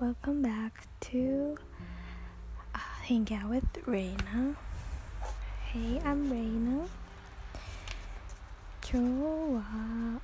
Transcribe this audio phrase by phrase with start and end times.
[0.00, 1.58] Welcome back to
[2.72, 4.54] uh, Hang Out with Reina.
[5.72, 6.86] Hey, I'm Reina.
[8.88, 10.20] 今日は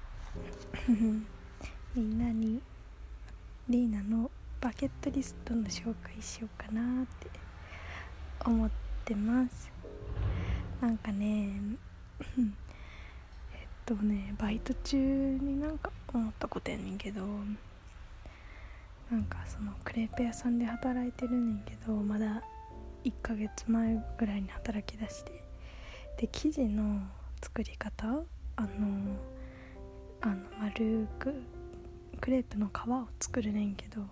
[1.97, 2.63] みんなに
[3.69, 4.31] リーナの
[4.61, 7.27] バケットリストの紹介しようかなって
[8.45, 8.71] 思っ
[9.05, 9.73] てます
[10.81, 11.51] なんかね
[12.39, 17.27] えっとねバイト中になんか思ったことやねんけど
[19.11, 22.43] なんかそのクレープ屋さんで働いてるねんけどまだ
[23.05, 25.45] 1ヶ月前ぐらいに働きだして
[26.19, 27.03] で生地の
[27.43, 28.07] 作り方
[28.57, 28.69] あの
[30.23, 31.35] あの丸く
[32.21, 34.03] クレープの皮を作るねんけど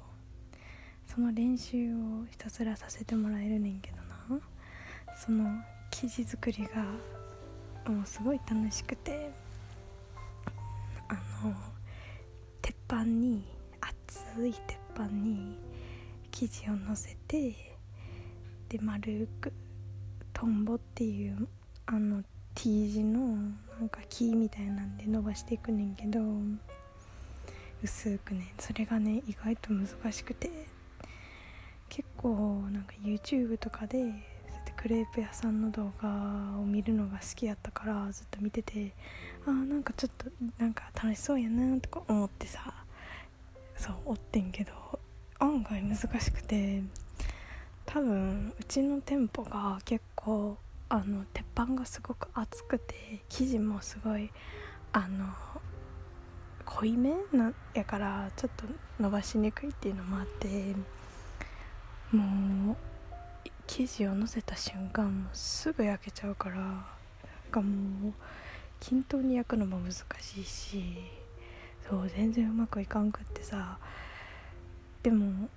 [1.06, 4.02] その練習をひたすらさせてもらえるねんけどな。
[5.14, 5.46] その
[5.90, 6.82] 生地作りが
[7.92, 9.30] もうすごい楽しくて
[11.08, 11.54] あの
[12.60, 13.44] 鉄板に
[13.80, 15.58] 熱い鉄板に
[16.30, 17.54] 生地をのせて
[18.68, 19.52] で丸く
[20.32, 21.48] トンボっていう
[21.86, 22.22] あの
[22.54, 23.20] T 字の
[23.78, 26.20] なんか木みたいなんで伸ばしていくねんけど
[27.82, 30.50] 薄くねそれがね意外と難しくて
[31.88, 34.12] 結構なんか YouTube とかでそうや
[34.60, 36.08] ってクレープ屋さんの動画
[36.60, 38.94] を見るのが好きやったからずっと見てて
[39.46, 40.26] あーなんかちょっと
[40.58, 42.72] なんか楽しそうやなとか思ってさ
[43.82, 44.72] そうおってんけど
[45.40, 46.84] 案外難しくて
[47.84, 50.56] 多分うちの店舗が結構
[50.88, 52.94] あの鉄板がすごく厚くて
[53.28, 54.30] 生地もすごい
[54.92, 55.26] あの
[56.64, 58.66] 濃いめなやからちょっと
[59.02, 60.76] 伸ばしにくいっていうのもあって
[62.12, 62.76] もう
[63.66, 66.84] 生地をのせた瞬間もうすぐ焼けちゃうからなん
[67.50, 68.12] かもう
[68.78, 71.21] 均等に焼くのも難しいし
[71.92, 73.76] そう全然うまくいかんくってさ。
[75.02, 75.50] でも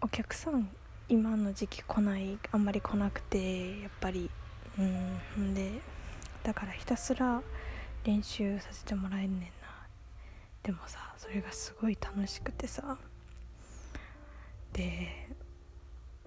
[0.00, 0.70] お客さん
[1.10, 4.30] 今の時期来ないあんまり来なくてやっぱり。
[4.78, 5.72] うんで
[6.42, 7.42] だからひたすら
[8.02, 9.48] 練習させてもらえんねんな。
[10.62, 12.96] でもさそれがすごい楽しくてさ。
[14.72, 15.28] で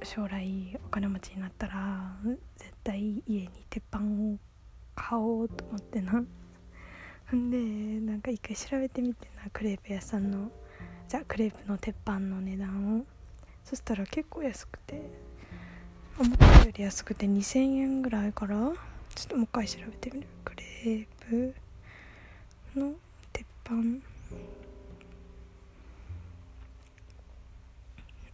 [0.04, 2.16] 将来お金持ちになったら
[2.58, 4.38] 絶対家に鉄板を
[4.94, 6.24] 買おうと思ってな。
[7.36, 7.58] んで
[8.12, 10.50] なんか一回調べてみてなクレープ屋さんの
[11.08, 13.06] じゃあクレープの鉄板の値段を。
[13.64, 15.02] そしたら結構安くて
[16.20, 18.56] 思ったより安くて2000円ぐらいから
[19.16, 20.28] ちょっともう一回調べてみる。
[20.44, 21.56] クレープ
[22.76, 22.94] の
[23.32, 23.76] 鉄板。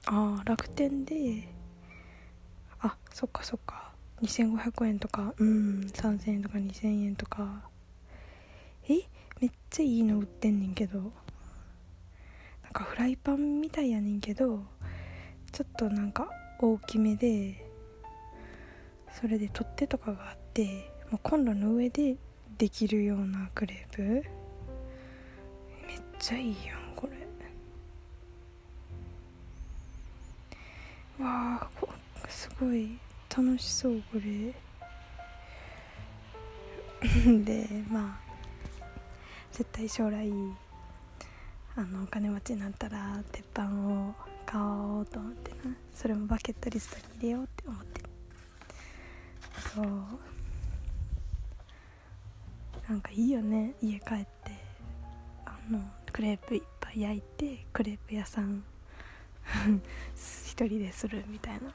[0.09, 1.47] ああ楽天で
[2.79, 3.91] あそっかそっか。
[4.21, 7.69] 2500円とかうん3000円とか2000円とか。
[8.89, 9.01] え
[9.41, 11.11] めっちゃいいの売ってんねんけど。
[12.67, 14.59] なんかフライパンみたいやねんけど
[15.53, 17.65] ちょっとなんか大きめで
[19.19, 22.17] それで取っ手とかがあってもうコンロの上で
[22.57, 24.01] できるようなクレープ。
[24.01, 24.23] めっ
[26.19, 27.13] ちゃいいやんこれ。
[31.23, 31.69] わあ
[32.27, 32.99] すごい
[33.29, 34.53] 楽しそうこれ。
[37.45, 38.26] でまあ
[39.57, 40.31] 絶対将来
[41.75, 44.13] あのお金持ちになったら鉄板を
[44.45, 45.75] 買おうと思ってな。
[45.95, 48.01] それもバケットリストに入れようって思って
[49.73, 49.85] そう。
[52.87, 53.73] なんかいいよね。
[53.81, 54.27] 家帰って
[55.45, 55.81] あの
[56.13, 58.63] クレープいっぱい焼いてクレープ屋さん
[60.45, 61.61] 一人でするみたいな。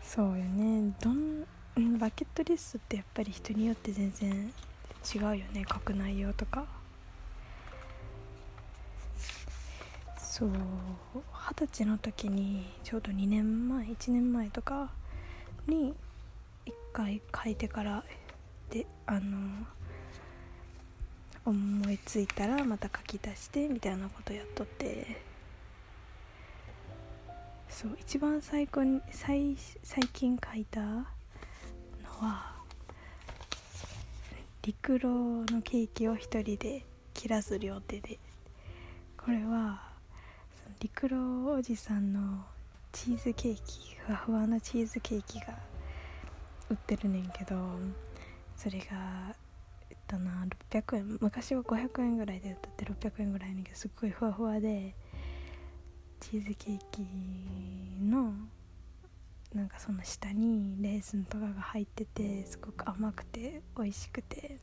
[0.00, 0.94] そうよね。
[1.02, 1.44] どん
[1.76, 4.52] うんバケットリストってやっぱり人によって全然
[5.14, 6.66] 違うよね書く内容とか。
[10.16, 14.90] そう二十歳の時にちょうど2年前1年前とか
[15.66, 15.92] に
[16.66, 18.04] 1回書いてから
[18.70, 19.66] であの
[21.44, 25.30] 思いついたらまた書き出してみたいなことやっとって。
[27.70, 31.06] そう一番最高に最最近書いた
[32.20, 32.54] は
[34.62, 35.06] 陸路
[35.52, 36.84] のケーキを一人で
[37.14, 38.18] 切らず両手で。
[39.22, 39.82] これは
[40.80, 42.42] 陸路おじさんの
[42.90, 45.58] チーズケーキふわふわなチーズケーキが
[46.70, 47.54] 売ってるねんけど
[48.56, 49.34] それが
[49.90, 54.94] えっとな600円昔は500円ぐらいで売ってて600円ぐらいねんけどすっごいふわふわで
[56.18, 57.02] チーズケーキ
[58.02, 58.32] の
[59.54, 64.58] なんかその下にレーズンとかが入っててすごく甘くて美味しくて。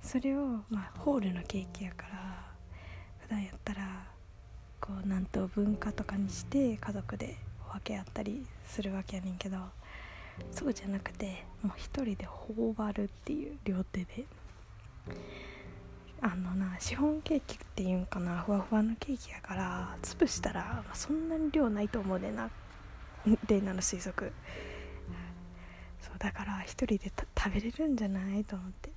[0.00, 2.46] それをまあホールのケーキやから
[3.20, 4.06] 普段やったら
[4.80, 7.36] こう何等文化とかにして家族で
[7.68, 9.58] お分け合ったりするわけやねんけど
[10.52, 14.24] そうじゃなくてもう一人で頬張るっていう両手で。
[16.20, 22.50] あのなシフォンケーキっていうんかなふわふわのケーキやから潰したら、まあ、そんなに量ないと思うねんな。
[23.48, 24.32] レイナの推測。
[26.00, 28.44] そうだから一人で食べれるんじゃない？
[28.44, 28.90] と思って。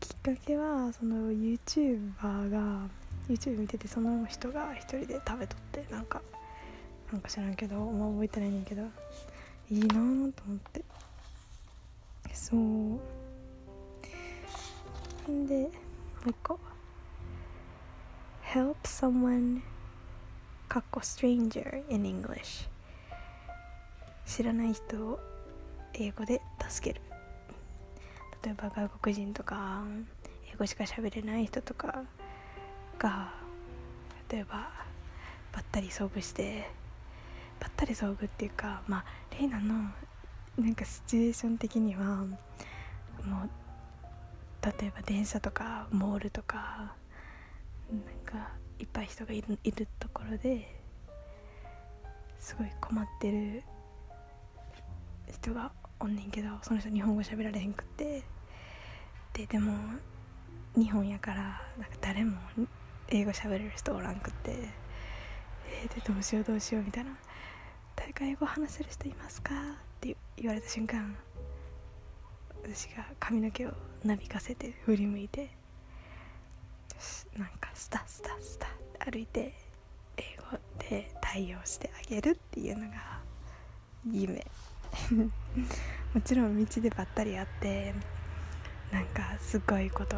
[0.00, 2.88] きっかけはその YouTuber が
[3.28, 6.22] YouTube 見ててその人が一人で食べとってなんか
[7.12, 8.82] なんか知らんけどもう覚えてないねんけど
[9.70, 10.32] いいなと思っ
[10.72, 10.84] て。
[12.32, 12.60] そう。
[15.30, 15.68] んでも
[16.26, 16.58] う一個。
[18.54, 19.60] Help someone
[20.68, 22.68] かっこ stranger in English
[24.26, 25.18] 知らない人を
[25.94, 27.00] 英語で助ける。
[28.44, 29.82] 例えば外国人とか
[30.52, 32.04] 英語しか喋れない人とか
[32.98, 33.32] が
[34.30, 34.70] 例えば
[35.52, 36.68] ばったり遭遇して
[37.58, 39.04] ばったり遭遇っていうかまあ
[39.38, 39.90] レイナの
[40.58, 43.48] なんかシチュエーション的にはもう
[44.64, 46.92] 例えば電車とかモールとか
[47.90, 50.68] なんかいっぱい人がいるいるところで
[52.38, 53.62] すごい困ってる
[55.32, 58.22] 人がおんねんけどその人日本語喋られへんくって。
[59.32, 59.72] ででも
[60.76, 62.36] 日本やからなんか誰も
[63.08, 64.52] 英語喋れる人おらんくって。
[65.70, 67.16] え、でどうしようどうしようみたいな。
[67.94, 69.54] 誰か英語話せる人いますか？
[69.54, 69.56] っ
[70.00, 71.16] て言われた瞬間
[72.62, 73.72] 私が髪の毛を
[74.04, 75.50] なびかせて振り向いて
[77.36, 78.70] なんかスタスタスタっ
[79.04, 79.54] て歩いて
[80.16, 83.20] 英語で対応してあげるっていうのが
[84.10, 84.46] 夢。
[86.14, 87.94] もちろん道でばったり会って
[88.90, 90.16] なんかすごいこと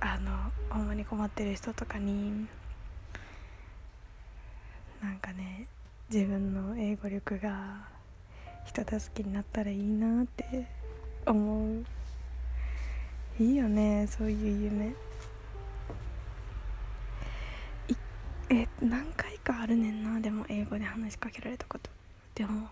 [0.00, 2.46] あのほんまに困ってる人とかに
[5.02, 5.66] なんかね
[6.10, 7.88] 自分の英語力が
[8.66, 10.66] 人助けになったらいいなって
[11.26, 11.84] 思う。
[13.40, 14.94] いいよねそういう夢。
[18.52, 21.90] え何回かあるねんなでも英語で話しかけられたこと
[22.34, 22.68] でも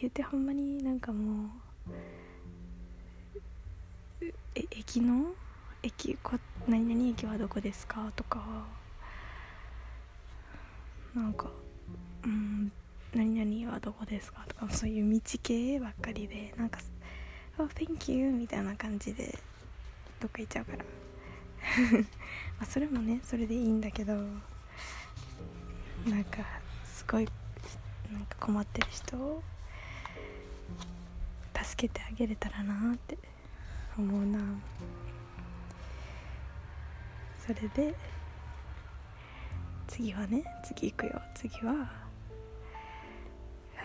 [0.00, 1.50] 言うてほんまになんかも
[4.20, 5.34] うえ駅の？
[5.82, 8.40] 駅こ何々駅はどこですかとか。
[11.14, 11.50] なんか
[12.24, 12.70] うん
[13.12, 14.70] 何々はどこですかとか。
[14.70, 16.54] そういう道系ばっかりで。
[16.56, 16.78] なんか
[17.58, 19.36] 「Oh thank you」みたいな感じで。
[20.20, 20.84] どっか行っちゃうから。
[22.58, 24.14] まあそれもねそれでいいんだけど。
[26.06, 26.38] なんか
[26.84, 27.28] すごい
[28.10, 29.42] なんか困ってる人を
[31.62, 33.18] 助けてあげれたらなって
[33.98, 34.38] 思うな。
[37.46, 37.94] それで
[39.88, 41.20] 次はね次行くよ。
[41.34, 41.90] 次は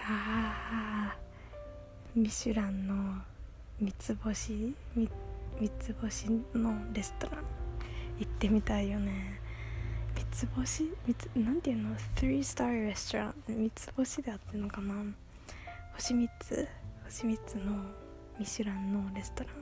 [0.08, 1.16] あ
[2.16, 3.22] ミシュランの
[3.80, 5.10] 三つ星三
[5.80, 7.44] つ星のレストラン
[8.20, 9.42] 行ってみたいよね。
[10.16, 10.84] 三つ星？
[11.06, 14.96] 三つなんていうの ?3 スターレストラン三つ星であってんのかな？
[15.94, 16.68] 星3つ？
[17.06, 17.86] 星3つの
[18.40, 19.54] ミシュランのレストラン？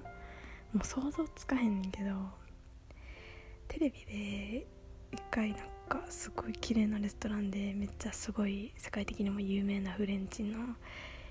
[0.77, 2.12] もう想像つかへんねんけど
[3.67, 4.67] テレビで
[5.12, 10.57] 一回なんかすごい綺麗なレストランでめっちゃすごい世界的にも有名なフレンチの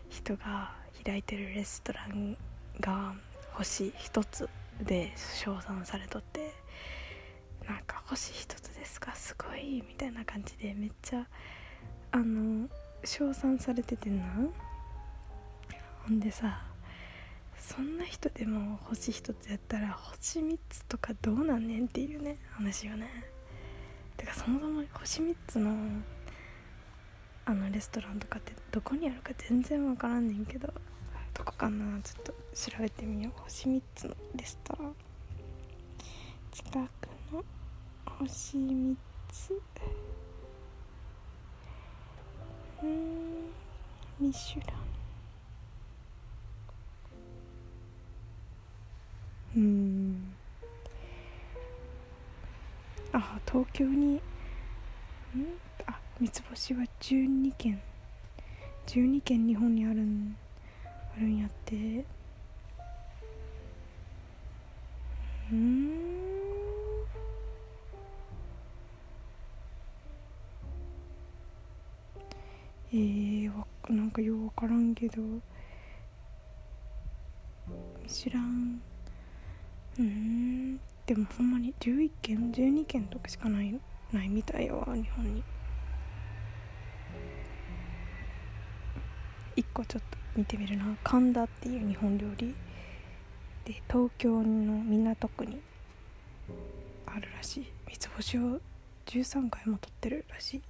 [0.09, 0.75] 人が
[1.05, 2.37] 開いてるレストラン
[2.81, 3.14] が
[3.52, 4.49] 星一つ
[4.81, 6.52] で称賛されとって
[7.73, 9.14] なんか星一つですか？
[9.14, 11.26] すごいみたいな感じでめっちゃ
[12.12, 12.69] あの
[13.02, 14.23] 称賛されててな。
[16.05, 16.61] ほんでさ
[17.57, 23.09] そんな人でも星一つやったら星3つとかどうなんねんっていうね話よね。
[24.17, 25.75] てかそもそも星3つの
[27.47, 30.73] あのレストランとかってどこにあるか全然分からんねんけど
[31.33, 32.00] どこかな？
[32.02, 33.41] ちょっと調べてみよう。
[33.45, 34.95] 星3つのレストラン。
[36.52, 37.09] 近く
[38.19, 38.97] 星3
[39.28, 39.61] つ。
[42.83, 43.50] うん。
[44.21, 44.81] ミシュラン。
[49.57, 50.35] うん。
[53.12, 54.14] あ東京に。
[54.14, 54.21] ん？
[55.87, 57.81] あ三つ星は12軒。
[58.87, 60.37] 12軒日本にあるん
[61.16, 62.04] あるんやって。
[65.50, 65.82] うん。
[75.03, 75.23] けど。
[78.07, 78.81] 知らん。
[79.99, 80.77] うん。
[81.07, 83.75] でもほんまに11件12件とかしかない
[84.13, 85.43] ないみたいよ日本に。
[89.57, 90.97] 1個ちょっと見てみるな。
[91.03, 92.55] 神田っていう日本料理。
[93.65, 95.61] で東京の港区に
[97.07, 97.67] あるらしい。
[97.89, 98.61] 三つ星を
[99.07, 100.63] 13回も撮ってるらしい。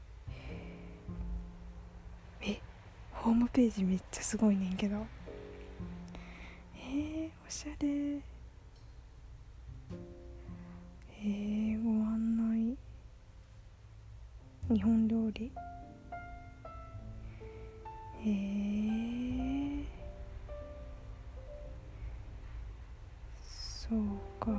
[3.23, 4.97] ホームページめっちゃすごいねんけど。
[6.77, 8.17] えー、おしゃれ。
[11.09, 12.37] えー、ご案
[12.69, 12.77] 内。
[14.75, 15.53] 日本料理。
[18.25, 19.85] えー、
[23.41, 24.01] そう
[24.41, 24.51] か。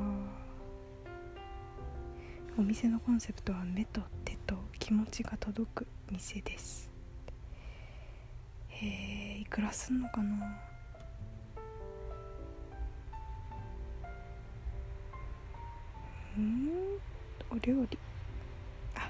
[2.58, 6.93] お店のコンセプトは目と手と気持ちが届く店です。
[8.84, 10.60] へえいくらすんのかな？
[16.38, 16.70] うん
[17.52, 17.98] お料理。
[18.96, 19.10] あ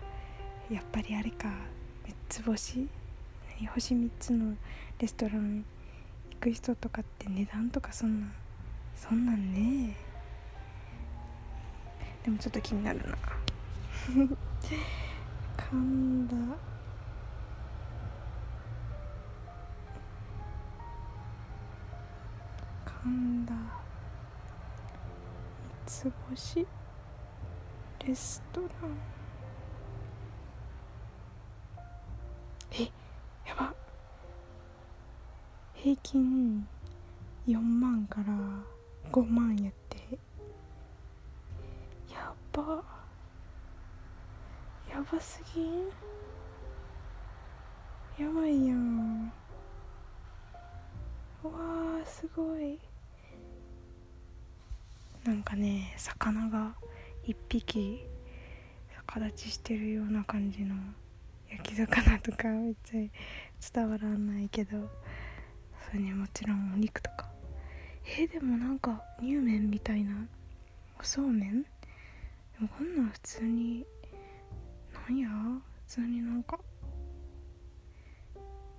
[0.72, 1.50] やっぱりあれか。
[2.06, 2.88] 三つ星？
[3.60, 4.56] 何星3つの
[5.00, 5.64] レストラン
[6.32, 8.28] 行く人とかって値段とかそんな
[8.96, 9.96] そんなんね。
[12.24, 13.18] でもちょっと気になるな。
[15.58, 16.36] 神 田
[23.04, 23.60] 神田三
[25.86, 26.66] つ星。
[28.08, 28.72] レストラン。
[32.80, 32.84] え
[33.46, 33.74] やば。
[35.74, 36.66] 平均
[37.46, 38.34] 4万から
[39.12, 39.98] 5万やって。
[42.10, 42.82] やば。
[44.90, 45.62] やばすぎ
[48.24, 49.30] やばいやん。
[51.44, 52.80] うわーすごい。
[55.26, 56.76] なんかね魚が
[57.24, 58.06] 一匹
[59.08, 60.76] 逆立ちしてるような感じの
[61.50, 64.90] 焼き魚とかめっちゃ伝わらないけど
[65.90, 67.30] それにもちろんお肉とか。
[68.06, 70.12] えー、でもなんか乳麺みたいな
[71.00, 71.64] おそうめん？
[71.64, 71.70] で
[72.60, 73.86] もこんなん普通に
[74.94, 75.30] なんや？
[75.30, 76.60] 普通になんか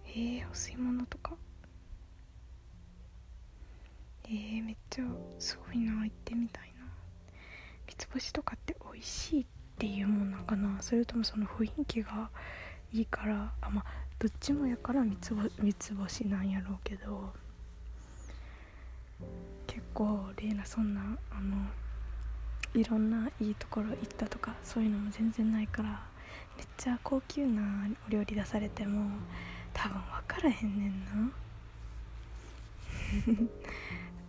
[0.09, 1.37] えー、お吸い物とか？
[4.27, 5.05] えー、めっちゃ
[5.39, 6.87] すごいな行ってみたいな。
[7.87, 9.47] 三つ星とかって美味しいっ
[9.79, 10.81] ていうもんなんかな。
[10.81, 12.31] それともその雰囲気が
[12.93, 13.53] いいから。
[13.61, 13.85] あまあ
[14.19, 17.33] どっちもやから三つ三つ星なんやろうけど。
[19.67, 21.01] 結構レイナそんな
[21.31, 21.57] あの
[22.75, 26.15] いろんないいところ行ったとかそういうのも全然ないから。
[26.57, 27.63] めっちゃ高級な
[28.07, 29.11] お料理出されても
[29.73, 31.33] 多分分からへんねんな。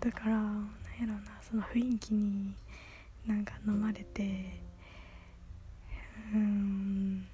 [0.06, 0.70] だからなん
[1.02, 2.54] やろなその雰囲気に
[3.26, 4.62] なんか飲まれて
[6.32, 7.26] うん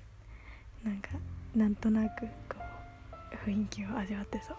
[0.82, 1.10] なんか
[1.54, 2.56] なんとなくこ
[3.46, 4.58] う雰囲気を味わってそう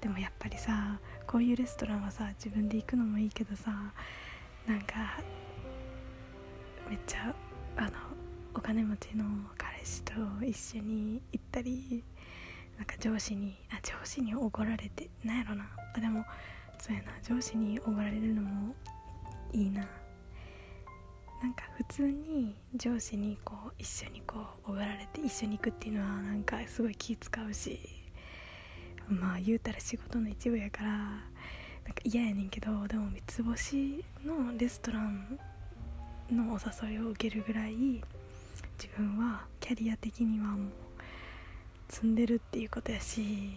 [0.00, 3.70] でもやっぱりさこういうレストランはさ自分で行くのもいいけどさ
[4.66, 5.20] なんか
[6.90, 7.32] めっちゃ
[7.76, 7.90] あの
[8.52, 9.24] お金持ちの
[9.56, 10.12] 彼氏と
[10.44, 12.02] 一緒に行ったり
[12.76, 15.68] なんか上司にあ上司におごられてなんやろな。
[15.94, 16.24] あでも
[16.78, 17.12] そうやな。
[17.22, 18.74] 上司におごられるのも
[19.52, 19.88] いいな。
[21.42, 27.78] なんか普通に上司にこう一緒にこうおごられて一緒に行くっていうのはなんかすごい気使うし
[29.08, 31.22] まあ言うたら仕事の一部やからなんか
[32.02, 35.38] 嫌やねんけどでも三つ星のレストラン
[36.32, 38.02] のお誘いを受けるぐらい自
[38.96, 40.70] 分はキャリア的にはもう
[41.88, 43.52] 積んでるっていうことやし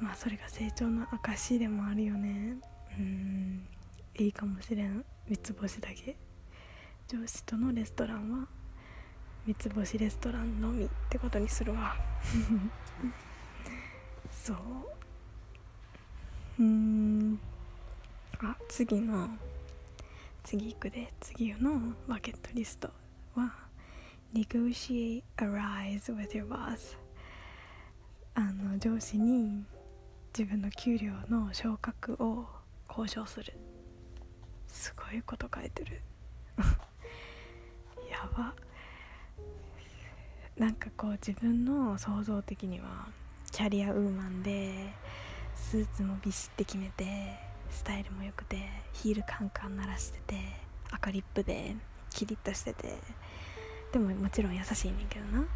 [0.00, 2.56] まあそれが成長の証でもあるよね。
[2.98, 3.66] うん。
[4.18, 5.04] いいかもしれん。
[5.28, 6.16] 三つ星だけ。
[7.08, 8.48] 上司とのレストランは
[9.46, 11.96] 三つ星レストランのみってことにするわ。
[14.30, 14.56] そう。
[16.58, 17.38] うん。
[18.38, 19.28] あ次の。
[20.42, 21.12] 次行くで。
[21.20, 22.90] 次のバケットリスト
[23.34, 23.66] は
[24.32, 26.96] Negotiate a rise with your boss
[28.34, 29.64] あの上司に
[30.38, 32.44] 自分の給料の昇格を
[32.90, 33.54] 交渉する。
[34.66, 36.02] すごいこと書いてる。
[38.10, 38.54] やば。
[40.58, 43.08] なんかこう自分の想像的には
[43.50, 44.92] キャリアウーマンで
[45.54, 47.38] スーツもビシッて決めて
[47.70, 48.58] スタイルも良くて
[48.92, 50.36] ヒールカンカン鳴らしてて
[50.90, 51.74] 赤リップで
[52.10, 52.98] キリッとしてて。
[53.90, 55.46] でももちろん優しいねんけどな。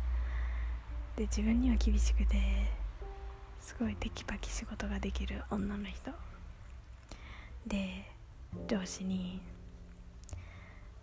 [1.17, 2.80] で自分には厳しくて
[3.61, 6.11] すごいテキパキ仕事ができる女の人。
[7.67, 8.11] で
[8.67, 9.41] 上司に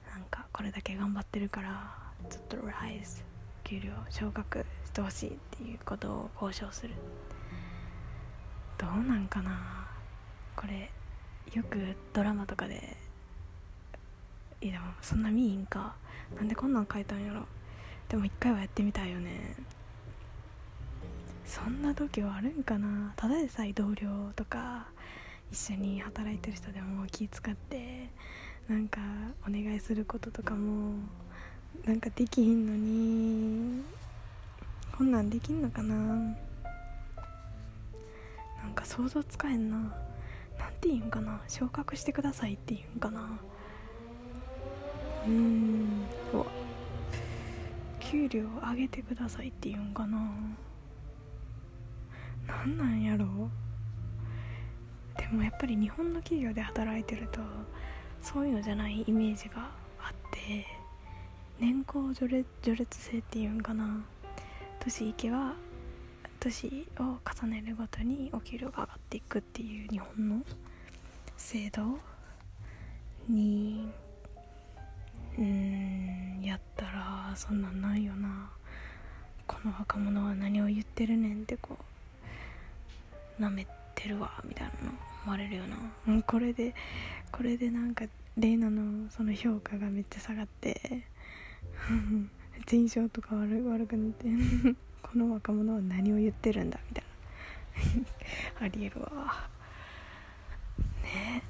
[0.09, 1.93] なんかこれだけ頑張ってるから
[2.29, 3.23] ちょっとライズ
[3.63, 6.93] 給料昇格してほしいっていうことを交渉する。
[8.77, 9.87] どうなんかな？
[10.55, 10.89] これ
[11.53, 12.97] よくドラマとかで
[14.61, 15.95] いやでもそんな見いんか。
[16.35, 17.45] なんでこんなん書いたんやろ。
[18.09, 19.55] でも一回はやってみたいよね。
[21.47, 23.13] そんな度胸あるんかな。
[23.15, 24.85] ただでさえ同僚とか
[25.51, 28.09] 一緒に働いてる人でも気使って
[28.67, 28.99] なんか
[29.47, 30.93] お願いすることとかも
[31.85, 33.81] なんかできひんのに
[34.97, 35.95] こんなんできんのかな。
[35.95, 36.35] な
[38.67, 39.77] んか想像つかへんな。
[39.77, 41.39] なんて言うんかな。
[41.47, 43.39] 昇格してくださいって言うんかな。
[45.25, 46.07] うーん。
[46.33, 46.45] うわ。
[47.99, 50.19] 給料上げてくださいって言うんかな。
[52.47, 53.25] なんなんやろ？
[55.17, 57.41] でもやっぱり日本の企業で働いてると
[58.21, 60.65] そういうのじゃないイメージがあって
[61.59, 64.03] 年功序列序列制っていうんかな。
[64.79, 65.53] 年いけば
[66.39, 70.41] 年を重ねるごとにお給料が上がっていくっていう日本の
[71.35, 71.99] 制度
[73.27, 73.89] に
[75.37, 78.49] うんやったらそんなんないよな。
[79.47, 81.83] この若者は何を言ってるねんってこう
[83.39, 86.73] なめてるわみたいなの思われるよな、う、これで
[87.31, 88.05] これでなんか
[88.37, 91.03] レイナのその評価がめっちゃ下がって
[92.69, 94.25] 印象とか悪悪くなって
[95.01, 97.05] この若者は何を言ってるんだみたい
[98.59, 98.65] な。
[98.65, 99.49] ありえるわ。
[101.03, 101.43] ね。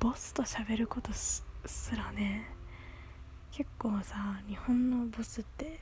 [0.00, 1.44] ボスと喋ることす
[1.96, 2.50] らね
[3.52, 5.78] 結構さ日本のボスって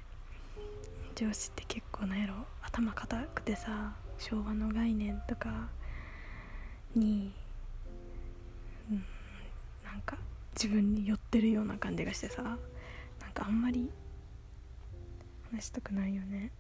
[1.21, 5.69] 上司って結構なんやろ頭固くてさ昭和の概念とか
[6.97, 7.35] に、
[8.91, 9.05] うん、
[9.85, 10.17] なんか
[10.55, 12.57] 自分に寄ってるような感じがしてさなん
[13.35, 13.91] かあんまり
[15.53, 16.53] 話したくないよね。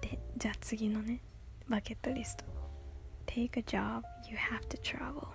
[0.00, 1.20] でじゃあ次のね
[1.68, 2.44] バケットリスト。
[3.26, 5.28] Take a job you have to travel.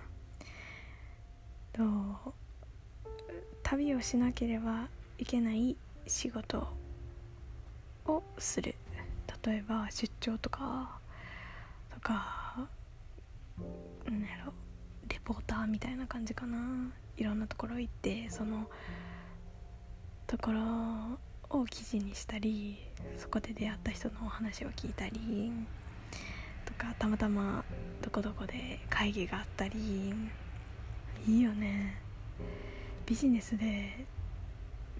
[1.72, 2.34] と
[3.62, 6.66] 旅をしなければいけない仕事
[8.06, 8.74] をする。
[9.44, 10.98] 例えば出張とか
[11.94, 12.68] とか
[14.06, 14.52] なんやろ
[15.08, 16.90] レポーターみたいな感じかな。
[17.16, 18.68] いろんなところ行ってその
[20.26, 20.60] ところ
[21.58, 22.78] を記事にしたり
[23.16, 25.52] そこで出会った人のお話を聞いたり
[26.66, 27.64] とかたまたま
[28.02, 30.12] どこどこで会議があったり。
[31.26, 32.00] いいよね。
[33.04, 34.06] ビジネスで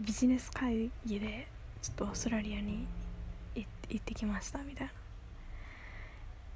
[0.00, 1.48] ビジネス会議で
[1.82, 2.86] ちょっとオーストラリアに
[3.54, 4.92] 行ってきましたみたいな。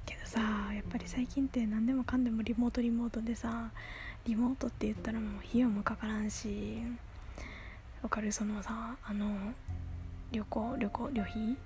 [0.05, 0.39] けどさ
[0.73, 3.71] やっぱり最近って何でもかんでもリモートリモートでさ
[4.25, 6.81] リモートって言ったらもう費用もかからんし
[8.01, 8.31] わかる？
[8.31, 9.53] そのさあの
[10.31, 11.57] 旅行旅行旅費？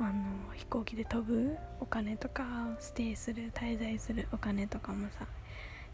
[0.00, 0.12] あの
[0.54, 2.44] 飛行機で飛ぶお金とか
[2.80, 5.26] ステイする滞在するお金とかもさ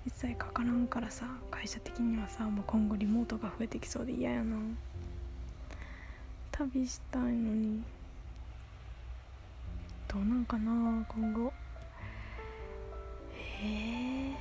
[0.09, 4.57] 一切かからんからさ会社的にはさもう今後リモートが増えてきそうで嫌やな。
[6.51, 7.83] 旅したいのに。
[10.09, 11.53] どうなんかな今後。
[13.35, 14.33] へ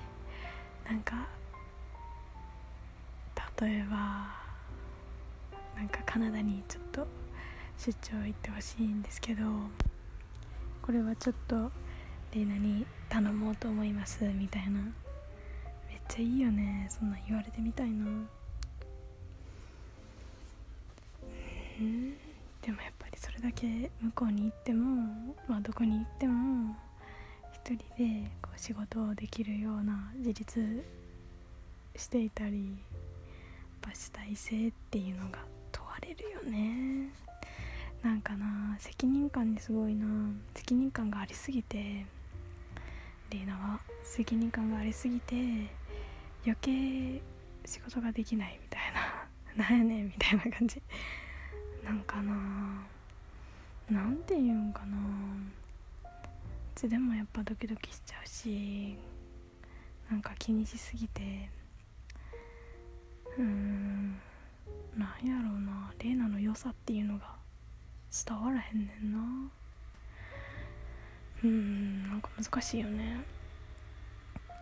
[0.85, 0.89] え。
[0.89, 1.27] なんか
[3.59, 3.97] 例えば
[5.75, 7.05] なんかカナダにちょっと
[7.77, 9.43] 出張行ってほしいんですけど
[10.81, 11.69] これはちょっと
[12.33, 14.79] レイナに頼もうと思いますみたいな。
[16.07, 16.87] ちゃいいよね。
[16.89, 18.05] そんなん言われてみたいな。
[21.79, 22.13] うん。
[22.61, 26.75] でもやっぱりそれだけ向こうに行ってもまあどこに行っても
[27.53, 30.83] 一人でこう仕事をできるような自立
[31.95, 32.75] していたりやっ
[33.81, 35.39] ぱ主体性っていうのが
[35.71, 37.09] 問われるよね。
[38.03, 40.05] なんかな責任感にすごいな。
[40.55, 42.05] 責任感がありすぎて
[43.29, 43.79] リーナは。
[44.03, 45.35] 責任感がありすぎて
[46.47, 47.21] 余計
[47.65, 49.27] 仕事ができないみたいな。
[49.69, 50.81] なんやねんみたいな感じ。
[51.83, 52.85] なんかな。
[53.89, 54.97] なんて言うんかな。
[56.05, 56.09] い
[56.73, 58.97] つでもやっぱドキドキしちゃうし。
[60.09, 61.49] なんか気にしすぎて。
[63.37, 64.11] うーん。
[64.95, 65.91] なんやろうな。
[65.99, 67.35] レイナの良さっていうのが。
[68.25, 69.51] 伝わらへんねんな。
[71.43, 72.03] うん。
[72.07, 73.36] なんか難しいよね。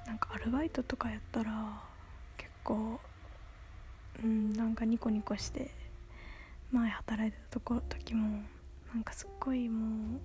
[0.05, 1.81] なんかアルバイトとかやったら
[2.37, 2.99] 結構
[4.23, 5.71] うんなんかニコニコして
[6.71, 8.41] 前働いてたとこ時も
[8.93, 10.19] なんかすっごいもう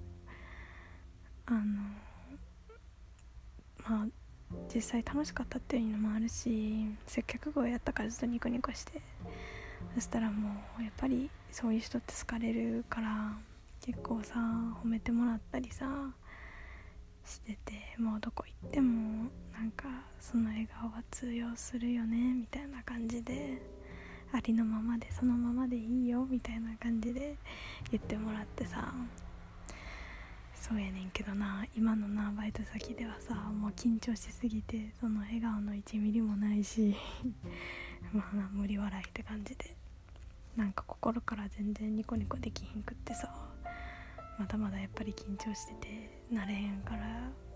[1.47, 1.61] あの
[3.89, 4.07] まあ
[4.73, 9.01] 実際楽しかったっていうのもあるし接客業やったからずっとニコニコして
[9.95, 13.33] そしたらもうやっぱりそういう人って好かれるから
[13.85, 14.35] 結構さ
[14.85, 15.87] 褒めてもらったりさ
[17.25, 19.85] しててもうどこ行ってもなんか
[20.21, 23.61] その笑顔は通用するよねみたいな感じで
[24.33, 27.37] ありのままでそのままでいいよみたいな感じで
[27.91, 28.95] 言ってもらってさ
[30.55, 36.95] そうやねんけどな今のなバイト先ではさもう緊張しすぎてその笑顔の1ミリもないし
[38.13, 39.75] まあ無理笑いって感じで
[40.57, 43.50] なんか心から全然ニコニコできひんくってさ。
[44.41, 45.89] まだまだやっぱり緊張してて
[46.33, 47.07] 慣れへんから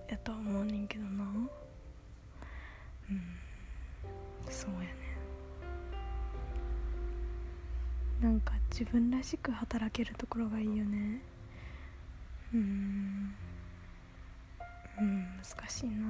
[0.07, 1.25] やとは思うねんけどな。
[1.25, 1.49] うん。
[4.51, 4.89] そうやね。
[8.21, 11.23] なんか自分らしく働けるところがいいよね。
[12.53, 13.35] うん。
[15.01, 15.27] うん。
[15.39, 16.07] 難しいな。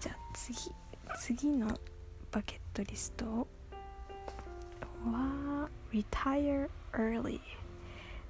[0.00, 0.56] じゃあ次。
[1.20, 1.68] 次の
[2.32, 3.46] バケットリスト
[5.04, 7.40] は retire early.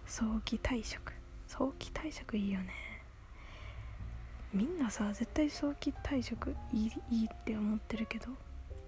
[0.07, 1.13] 早期退職。
[1.47, 2.71] 早期退職いいよね。
[4.53, 8.29] みんなさ絶対早期退職いいいいって思ってるけど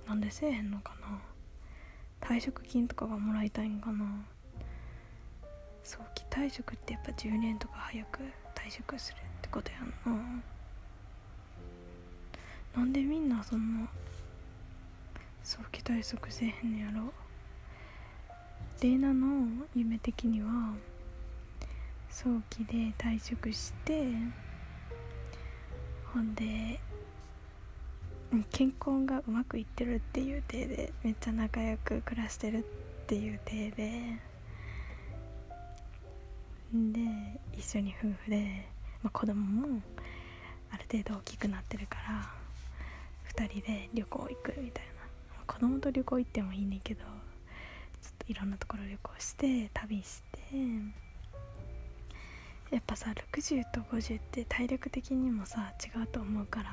[0.08, 1.20] なんでせえへんのかな。
[2.20, 4.04] 退職金とかがもらいたいんかな。
[5.82, 8.20] 早期退職ってやっぱ10年とか早く
[8.54, 10.42] 退職するってことやんな。
[12.76, 13.88] なんでみんなそんな
[15.42, 17.12] 早期退職せえへんのやろ。
[18.80, 19.66] レイナの？
[19.74, 20.72] 夢的には。
[22.08, 24.06] 早期で退職して。
[26.14, 26.80] ほんで
[28.50, 32.62] 健康がうまくいってるっていう体でめっちゃ仲良く暮らしてるっ
[33.06, 34.00] ていう体で。
[36.72, 37.00] で
[37.58, 38.66] 一緒に夫婦で、
[39.02, 39.80] まあ、子供も
[40.70, 42.30] ある程度大きくなってるから
[43.46, 44.92] 2人で旅行行くみたいな、
[45.36, 47.19] まあ、子供と旅行行ってもいいねんけど。
[48.30, 50.40] いろんなところ旅行して旅して
[52.70, 56.70] やっぱさ60と50って体力的にもさ違うと思うから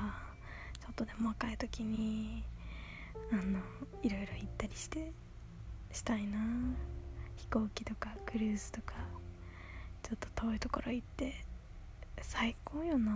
[0.80, 2.44] ちょっとでも若い時に
[3.32, 3.58] あの
[4.02, 5.10] いろいろ行ったりして
[5.92, 6.38] したいな。
[7.36, 8.94] 飛行機とかクルーズとか
[10.02, 11.34] ちょっと遠いところ行って
[12.20, 13.12] 最高よな。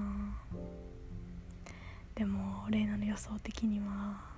[2.15, 4.32] でもレイナの予想的には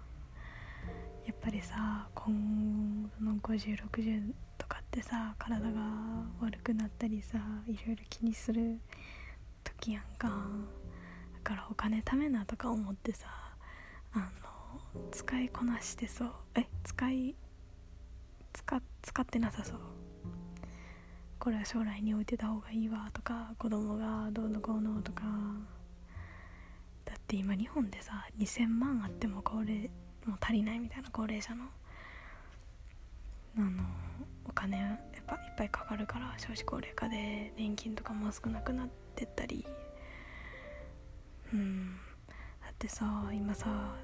[1.26, 5.80] やっぱりさ今後の5060とかってさ体が
[6.40, 8.78] 悪くなったりさいろいろ気にする
[9.62, 10.28] 時やんか。
[10.28, 13.26] だからお金貯めなとか思ってさ
[14.12, 16.32] あの使いこなしてそう。
[16.54, 17.34] え使い
[18.52, 19.78] 使使ってなさそう。
[21.38, 25.22] これは将来に置いてた方がいいわとか子供がどうのこうのとか。
[27.04, 29.90] だって今日本でさ2000万あっても高齢
[30.26, 31.64] もう足りないみたいな高齢者の
[33.56, 33.84] あの
[34.48, 39.64] お金やっぱいっぱいかかるから少子高齢化で年金とかも少なくなってったり。
[41.52, 41.96] うん。
[42.62, 43.94] だってさ今さ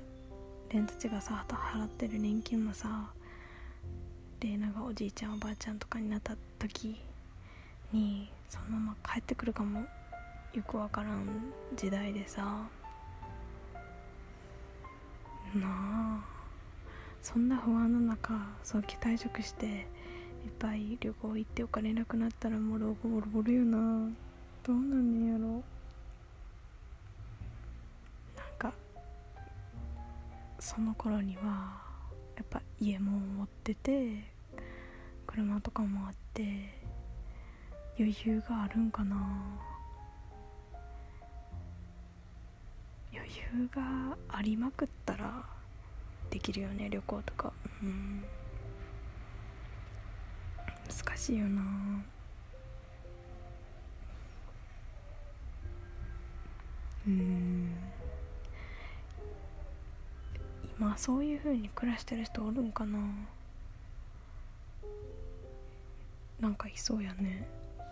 [0.70, 3.10] レンたちがさ払ってる年金もさ
[4.40, 7.00] レイナがおじいちゃんおばあちゃんとかになった時
[7.92, 9.80] にそのまま帰ってくるかも
[10.54, 12.68] よくわからん時代でさ。
[15.58, 16.24] なあ。
[17.22, 24.08] そんな不安の中早期退職していっぱい旅行行ってお金なくなったらもう老後ボロボロよな。
[24.64, 25.48] どうなんねやろ。
[25.48, 25.62] なん
[28.58, 28.72] か
[30.58, 31.82] その頃には
[32.36, 34.24] やっぱ家も持ってて
[35.26, 36.44] 車とかもあって
[37.98, 39.16] 余裕があるんかな。
[43.30, 45.44] 余裕がありまくったら
[46.30, 47.52] できるよね旅行とか。
[47.82, 48.24] うん。
[51.06, 51.62] 難しいよな。
[57.06, 57.70] うん。
[60.78, 62.98] 今そういう風に暮らしてる人おるんかな。
[66.40, 67.46] なんかいそうやね。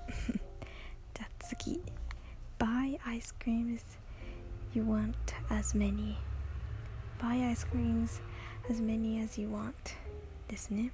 [1.14, 1.80] じゃあ次。
[2.58, 3.82] Buy ice creams
[4.74, 5.14] you want
[5.50, 6.16] as many.
[7.20, 8.20] Buy ice creams
[8.70, 9.72] as many as you want.
[10.48, 10.90] ですね。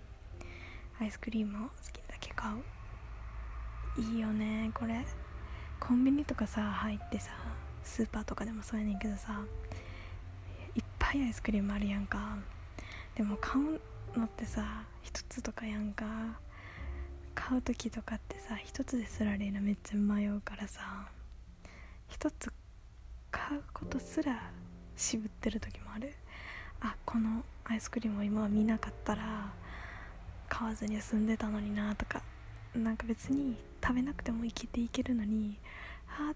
[1.00, 4.00] アイスクリームを好きだけ買う。
[4.00, 5.04] いいよねこれ。
[5.80, 7.32] コンビニとかさ入ってさ
[7.82, 9.40] スーパーとかでもそうやねんけどさ
[10.74, 12.38] いっぱいアイスクリームあるやんか。
[13.14, 13.80] でも買う
[14.18, 16.04] のってさ一つとかやんか。
[17.34, 21.08] 買う時とかってさ一つですられるのめっちゃ迷うからさ
[22.08, 22.52] 一つ
[23.35, 24.40] 買うことすら
[24.97, 26.14] 渋ってる時もある。
[26.81, 29.53] あこのアイスクリームを今は見なかったら
[30.49, 32.23] 買わずに済んでたのになとか
[32.77, 35.57] なんか別に食べなくても生きていけるのに
[36.09, 36.33] あ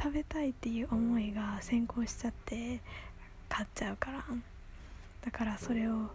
[0.00, 2.80] 食べたいっていう思いが先行しちゃって
[3.48, 4.24] 買っちゃうから。
[5.22, 6.10] だからそれを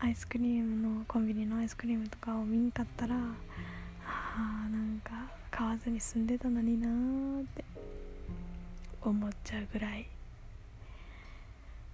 [0.00, 5.12] アイスクリームのコンビニのアイスクリームとかを見んかったらあーなんか
[5.50, 7.64] 買わずに済んでたのになーって。
[9.02, 10.06] 思っちゃうぐらい。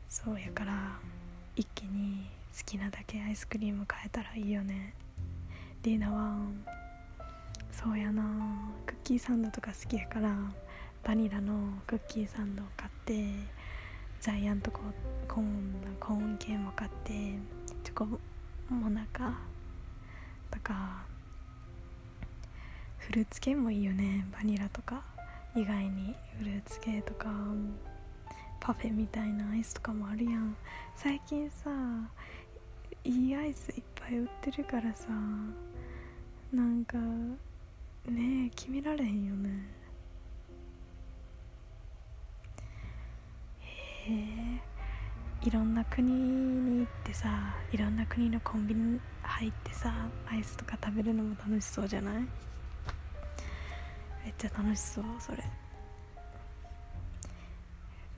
[0.09, 0.99] そうやから
[1.57, 4.95] 一気に好きなだけアイスクリーム買えたらいいよね。
[5.83, 6.39] リーナは
[7.73, 8.23] そうやな。
[8.87, 10.35] クッキーサンドとか好きやから
[11.03, 11.53] バニラの
[11.87, 13.13] クッキーサンドを買って
[14.21, 17.13] ジャイアントコーンのコーン系も買って
[17.83, 18.07] チョコ
[18.71, 19.39] モナカ
[20.51, 21.05] とか
[22.99, 24.27] フルーツ系もいいよね。
[24.33, 25.14] バニラとか。
[25.55, 27.29] 意外にフルーツ系とか
[28.61, 30.57] パフェみたいなアイスとかもあるやん。
[30.97, 31.71] 最近さ
[33.05, 35.09] いいアイスいっぱい売ってるからさ
[36.53, 36.97] なんか
[38.09, 39.51] ねえ決められへんよね。
[44.07, 44.63] へえ。
[45.47, 47.29] いろんな国に行ってさ
[47.71, 49.93] いろんな国のコンビニ入ってさ
[50.27, 52.25] アイスとか食べるのも楽しそうじゃない？
[54.25, 55.45] めっちゃ楽しそうそれ。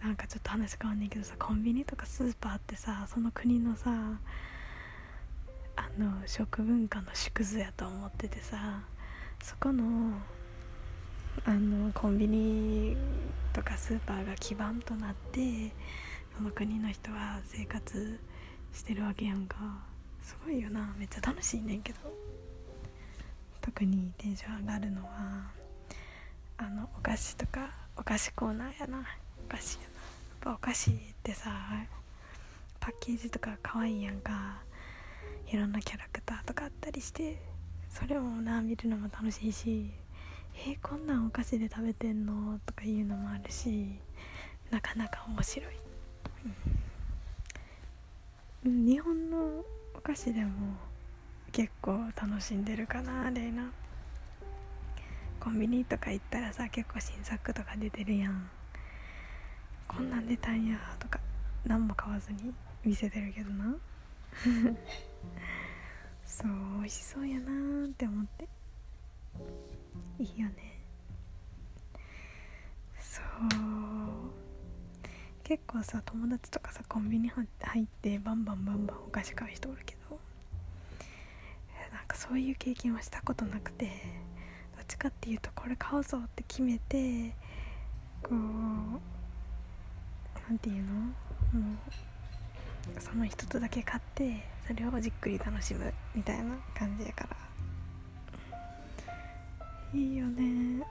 [0.02, 3.90] なんかちょっと話変わんねんけどさコンビニとかスーパーってさその国のさ
[5.74, 8.82] あの食文化の縮図やと思っててさ
[9.42, 10.12] そこの
[11.44, 12.96] あのコンビニ
[13.52, 15.72] とかスーパーが基盤となって
[16.36, 18.20] その国の人は生活
[18.72, 19.56] してるわけやんか。
[20.22, 20.94] すごいよな。
[20.98, 21.98] めっちゃ楽しいねんけど。
[23.60, 25.55] 特にテンション上がるのは。
[26.58, 29.04] あのお菓子とかお菓子コーナーやな。
[29.46, 29.86] お菓子やな。
[29.86, 31.50] やっぱお菓子ってさ
[32.80, 34.64] パッケージとか可愛いやんか。
[35.48, 37.40] いろんなキャラクターとかあったりして
[37.88, 39.90] それをな見るのも楽しいし
[40.56, 42.58] えー、こんなんお菓子で食べてんの？
[42.66, 43.90] とかいうのもあるし
[44.70, 45.74] なかなか面白い、
[48.64, 49.64] うん、日本の
[49.94, 50.50] お菓子でも
[51.52, 53.70] 結構楽しんでるかなレイナ
[55.46, 58.50] コンビニとか行ったらさ結構新作とか出てるやん。
[59.86, 61.20] こんなん出たんやとか
[61.64, 62.52] 何も買わずに
[62.84, 63.76] 見せてるけどな。
[66.26, 68.48] そう美味しそうやなーって思って。
[70.18, 70.80] いいよね。
[72.98, 73.22] そう。
[75.44, 77.44] 結構さ友達とかさコンビニ入
[77.84, 80.18] ってバンバンバンバンお菓子買う人おるけど
[81.92, 84.35] なんかそういう経験はしたことなくて。
[84.86, 87.34] っちかっていうとこれ買うぞって決めて
[88.22, 88.36] こう
[90.48, 91.60] 何て言うの？
[91.60, 91.74] も
[92.96, 97.36] うその一つだけ買ってそれをじっくり楽しむみたいな感じやから。
[99.92, 100.84] いいよね、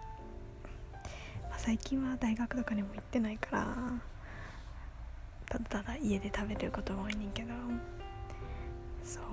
[1.43, 3.77] まあ、最近は大学とかにも行ってないから
[5.47, 7.53] ただただ家で食べることが多いねんけど。
[9.03, 9.23] そう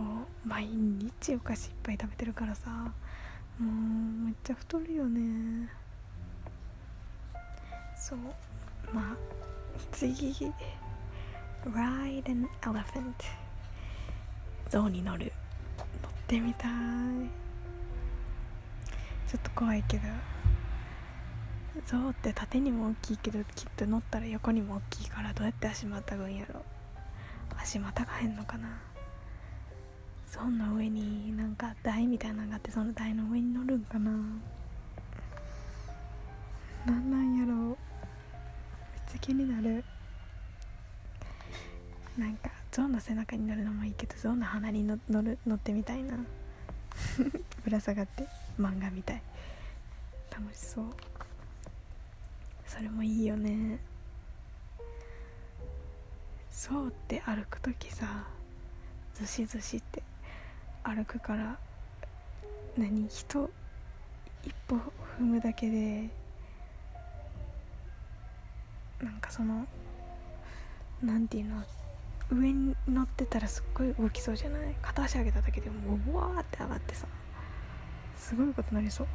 [0.47, 2.93] 毎日お菓子いっぱい食べてるからさ。
[3.59, 5.69] もうめっちゃ太るよね。
[7.97, 8.19] そう。
[8.93, 9.17] まあ
[9.93, 10.53] 次。
[11.65, 13.15] Ride an elephant
[14.69, 15.33] 象に乗る。
[16.03, 16.71] 乗ってみたい。
[19.29, 20.03] ちょっと怖いけど。
[21.87, 26.65] 象って縦にも大きいけどきっと乗ったら横にも大きいからどうやって足またぐんやろ。
[27.57, 28.92] 足またがへんのかな。
[30.33, 34.11] 象の上になんか台みたいなのがあってその台の上に乗るんかな。
[36.87, 37.77] なんなんやろめっ
[39.13, 39.85] ちゃ気になる。
[42.17, 46.17] なんか象の背中に乗るのもいいけど象の鼻に乗る乗ってみたいな。
[47.65, 48.27] ぶら下がって
[48.59, 49.23] 漫画みたい。
[50.31, 50.87] 楽しそう。
[52.67, 53.79] それもいいよね。
[56.51, 58.25] そうって歩く時さ
[59.15, 60.03] ずしずしって
[60.85, 61.57] 歩くから
[62.77, 63.25] 何人一
[64.67, 64.77] 歩
[65.19, 66.09] 踏むだけで
[69.01, 69.67] なんかその
[71.03, 71.63] なんていうの
[72.31, 74.75] 上に乗ってたらすっごい動きそうじゃない？
[74.81, 77.07] 片足上げただけでもうわーって上がってさ
[78.17, 79.07] すごいことなりそう。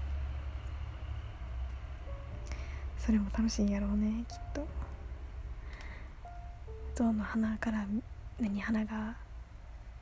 [2.98, 4.68] それも楽しいんやろうねきっと。
[6.96, 7.86] 象の鼻から
[8.40, 9.16] 何鼻が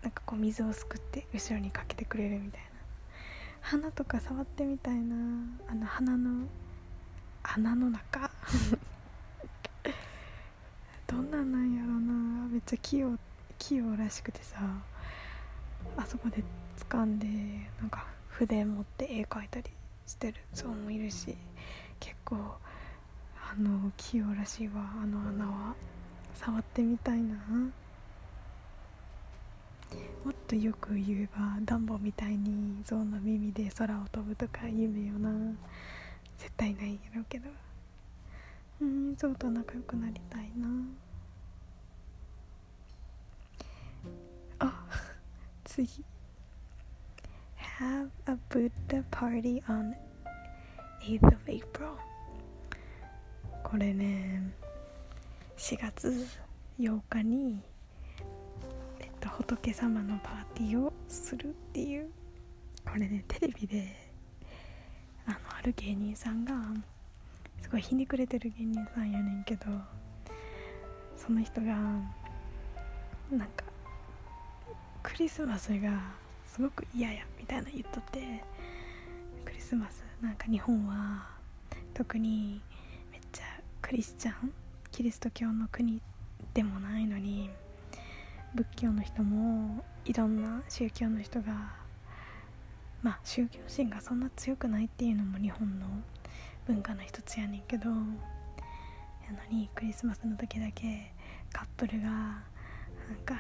[0.06, 2.68] なんかこう水をすくって後ろにかけてくれるみたいな。
[3.60, 5.16] 花とか触ってみたいな。
[5.68, 6.46] あの花の
[7.42, 8.30] 穴の中？
[11.08, 12.48] どんなんなんやろな。
[12.50, 13.18] めっちゃ器用
[13.58, 14.60] 器用らしくてさ。
[15.98, 16.44] あそこで
[16.78, 17.28] 掴んで
[17.80, 19.72] なんか筆持って絵描いたり
[20.06, 21.36] してるゾウもいるし。
[22.00, 24.74] 結構あの器用らしいわ。
[25.02, 25.74] あの穴は。
[26.36, 27.38] 触ってみたいな。
[30.24, 35.30] もっとよく言えばダンボみたいに象の耳で空を飛ぶとか夢よな。
[36.38, 37.50] 絶対ないやろうけど。
[38.82, 40.68] うん象と仲良くなりたいな。
[44.60, 44.86] あ
[45.64, 46.04] 次。
[47.78, 49.96] Have a Buddha party on
[51.02, 51.98] 8th of April
[53.64, 54.42] これね
[55.58, 56.26] 4月
[56.80, 57.60] 8日に
[59.26, 62.10] と仏様のパーティーをするっていう。
[62.86, 63.96] これねテレビで
[65.26, 66.54] あのある芸人さんが
[67.62, 69.66] すごいひねくれてる芸人さんやねんけど
[71.18, 71.68] その人が
[73.32, 73.66] なんか
[75.02, 76.00] クリスマスが
[76.46, 78.44] すごく嫌やみたいな言っとって
[79.44, 81.28] クリスマスなんか日本は
[81.94, 82.62] 特に
[83.12, 83.44] めっちゃ
[83.82, 84.54] クリスチャン
[84.92, 86.00] キリスト教の国
[86.54, 87.50] でもないのに
[88.56, 91.74] 仏教の人もいろんな宗教の人が
[93.04, 95.86] まあ宗教心がそんな強くないっていうのも日本の
[96.66, 98.00] 文化の一つやねんけどやの
[99.52, 101.12] にクリスマスの時だけ
[101.52, 102.44] カップルがなん
[103.26, 103.36] か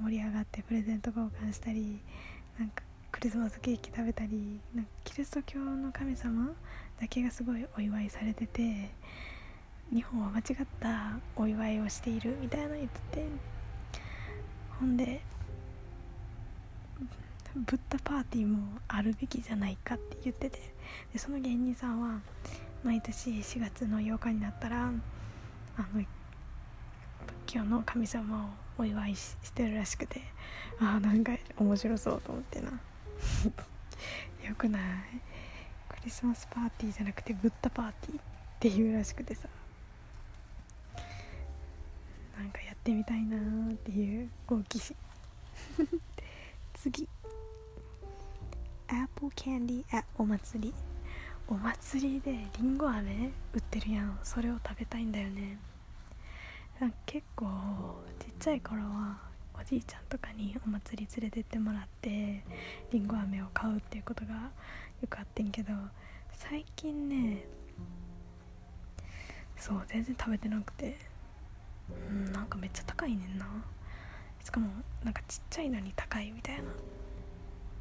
[0.00, 2.00] 盛り上がってプレゼント交換したり
[2.56, 6.52] なんかクリスマスケーキ食べたりなんかキリスト教の神様
[7.00, 8.90] だけがすごいお祝いされてて
[9.92, 13.26] 日本は間違ったお祝いをしているみたいな言ってて
[14.82, 15.20] ほんで
[17.54, 20.58] ブッダパーティーもあるべきじゃないかって言ってて
[21.12, 22.18] でその芸人さんは
[22.82, 24.96] 毎年4月の8日になったらあの
[25.94, 26.06] 仏
[27.46, 28.46] 教の神様
[28.78, 30.20] をお祝いしてるらしくて
[30.80, 32.70] ああんか面白そうと思ってな。
[34.44, 34.82] よくない。
[35.90, 38.22] クリスマスパーティーじゃなくてブッダパーティーっ
[38.58, 39.48] ていうらしくてさ。
[42.36, 44.96] なんかやってみたいなーっていう好奇心。
[46.74, 47.08] 次。
[48.88, 50.74] Apple Candy at お祭り。
[51.46, 54.18] お祭りでりんご飴売ってるやん。
[54.24, 55.58] それを食べたいんだよね。
[56.80, 57.46] なんか結構
[58.18, 59.16] ちっちゃい頃は
[59.54, 62.42] おじいちゃんとかにお祭り連れてってもらって
[62.90, 65.72] りんご飴を買うっていうことがよくあってんけど
[66.32, 67.44] 最近ね
[69.56, 71.11] そう全然食べてなくて。
[71.90, 73.46] うんなんかめっちゃ高いねんな。
[74.42, 74.68] しかも
[75.04, 76.62] なんかちっちゃいのに高いみたいな。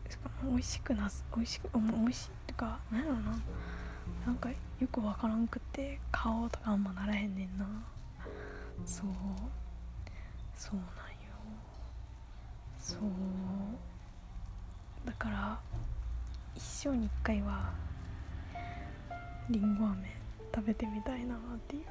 [0.10, 3.40] しかも美味しくなす美味しく美味しいってか何やろな。
[4.26, 7.66] なんかよくわからんくって買おうとかあんまならへんねんな。
[8.86, 9.08] そう。
[10.56, 10.86] そうなんよ。
[12.78, 13.00] そう。
[15.06, 15.60] だから
[16.56, 17.74] 一生に一回は
[19.50, 20.16] りんご飴
[20.54, 21.86] 食べてみたいなっていう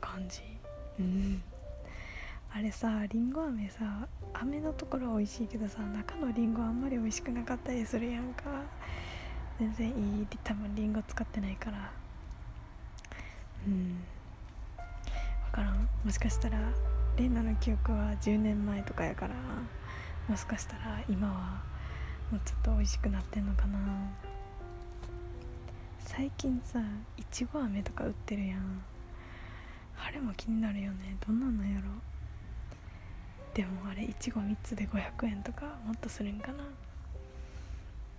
[0.00, 0.57] 感じ。
[0.98, 1.42] うん。
[2.50, 8.44] あれさりんご飴さ飴のところは美味しいけどさ中のりんごあんまり美味しくなかったりするやんか。
[9.58, 10.26] 全然いい。
[10.44, 11.92] 多分りんご使ってないから。
[13.66, 13.96] うん。
[15.46, 15.88] 分からん。
[16.04, 16.58] もしかしたら
[17.16, 19.34] レイナの記憶は10年前とかやから
[20.28, 21.62] もしかしたら今は
[22.30, 23.78] もうちょっと美味しくなってんのかな。
[25.98, 26.80] 最近さ
[27.16, 28.82] いちご飴とか売ってるやん。
[30.04, 31.16] あれも気になるよね。
[31.26, 31.88] どんなんなんやろ
[33.54, 36.64] でもあれいちご3つで500円とかもっとするんかな。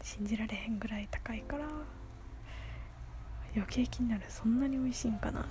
[0.04, 1.65] 信じられへんぐらい高いから
[3.56, 4.24] 余計気になる。
[4.30, 5.46] そんなに美味しいんかな。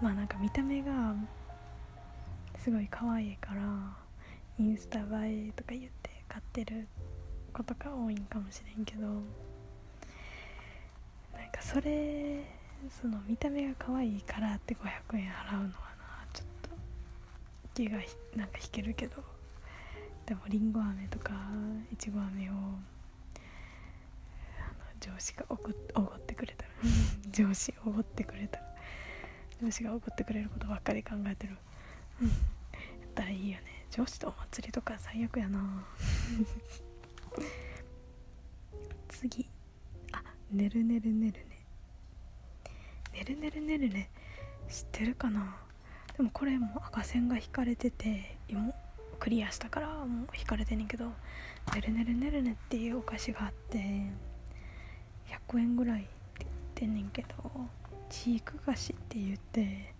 [0.00, 1.14] まあなんか見た目が
[2.58, 3.62] すごい可愛いから
[4.58, 5.02] インスタ映
[5.48, 6.88] えとか言って買ってる
[7.52, 9.22] ことが多いんかもしれんけどなん
[11.50, 12.44] かそれ
[12.88, 15.72] その見た目が可愛いからって500円払うのはな
[16.32, 16.70] ちょっと
[17.74, 17.98] 気が
[18.34, 19.22] なんか引けるけど。
[20.26, 21.32] でもりんご飴とか
[21.92, 22.52] いちご飴を
[25.00, 25.72] 上司がおごっ
[26.20, 26.70] てくれたら。
[27.32, 28.64] 上司おごってくれたら。
[29.60, 31.56] 上司がおごってくれることばっかり考えてる。
[32.22, 32.28] うん。
[32.28, 32.36] やっ
[33.14, 33.86] たらいいよね。
[33.90, 35.84] 上司とお祭りとか最悪やな。
[39.08, 39.48] 次。
[40.12, 40.22] あ
[40.52, 41.44] ねるねるねる。
[41.48, 41.49] ね
[43.70, 44.10] ねるね。
[44.68, 45.56] 知ってるかな？
[46.16, 48.72] でもこれも赤線が引かれてて今
[49.18, 51.06] クリアしたからもう引かれてんねんけど
[51.74, 53.78] 「ねるねるねるね」っていうお菓子があって
[55.48, 56.10] 100円ぐらいって
[56.40, 57.28] 言ってんねんけど
[58.08, 59.94] チーク菓子って言って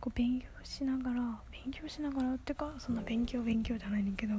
[0.00, 4.34] こう勉強しながら勉強しながらってかそんな勉強勉強じゃないねんけど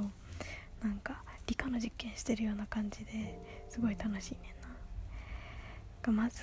[0.82, 4.68] なんか理科の実験してるような感じですごい楽しいねんな。
[6.02, 6.42] がまず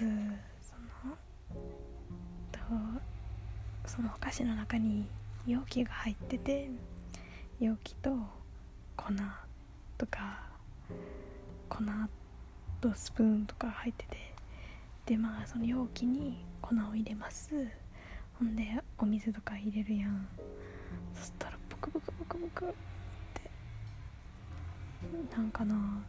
[0.61, 1.17] その
[3.85, 5.05] そのお菓子の中に
[5.45, 6.69] 容器が入ってて
[7.59, 8.11] 容器と
[8.97, 9.13] 粉
[9.97, 10.39] とか
[11.69, 11.79] 粉
[12.81, 14.33] とスプーンとか入ってて
[15.05, 17.51] でまあその容器に粉を入れます。
[18.39, 18.63] ほんで
[18.97, 20.27] お水とか入れるやん。
[21.13, 22.67] そしたらブクブクブクブクっ
[23.33, 23.49] て
[25.35, 26.03] なんかな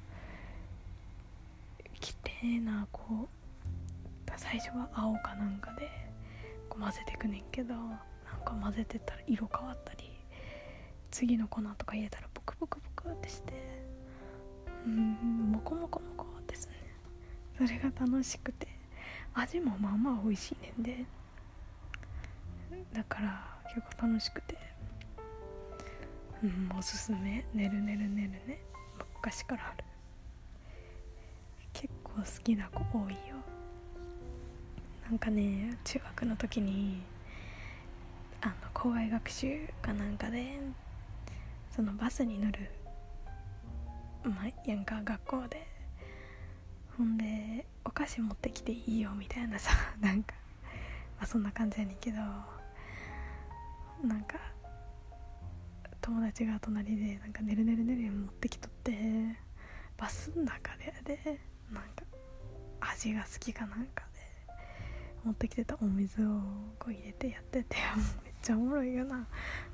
[2.01, 3.29] 綺麗なこう
[4.37, 6.06] 最初は青かなんかで
[6.77, 7.97] こう混ぜてくねんけどなん
[8.45, 10.11] か混ぜてたら色変わったり
[11.11, 13.55] 次の粉とか入れたらブクブクブクってして
[14.85, 16.75] うんモコモコモコですね。
[17.57, 18.69] それが楽しくて
[19.35, 21.05] 味もまあまあ美味しいねんで。
[22.93, 24.57] だから結構楽しくて。
[26.45, 28.61] うんおすすめ「ねるねるねるね」
[29.17, 29.85] 昔からある。
[31.73, 33.36] 結構好きな子多いよ。
[35.09, 37.01] なんかね中学の時に
[38.41, 40.59] あの校外学習かなんかで
[41.75, 42.59] そのバスに乗る
[44.25, 45.65] まあやんか学校で
[46.99, 50.35] ほんでお菓子持ってきていいよみたいなさ なんか、
[51.19, 54.39] まあ、そんな感じやねんけどなんか
[56.01, 59.37] 友達が隣でなんか「ねるねるねる」持ってきとって
[59.97, 61.41] バスの中でで
[61.71, 62.03] なんか
[62.81, 64.06] 味が好きかなんか
[65.27, 66.39] 持ってきてたお水を
[66.79, 67.77] こう入れてやってて
[68.25, 69.27] めっちゃおもろいよな。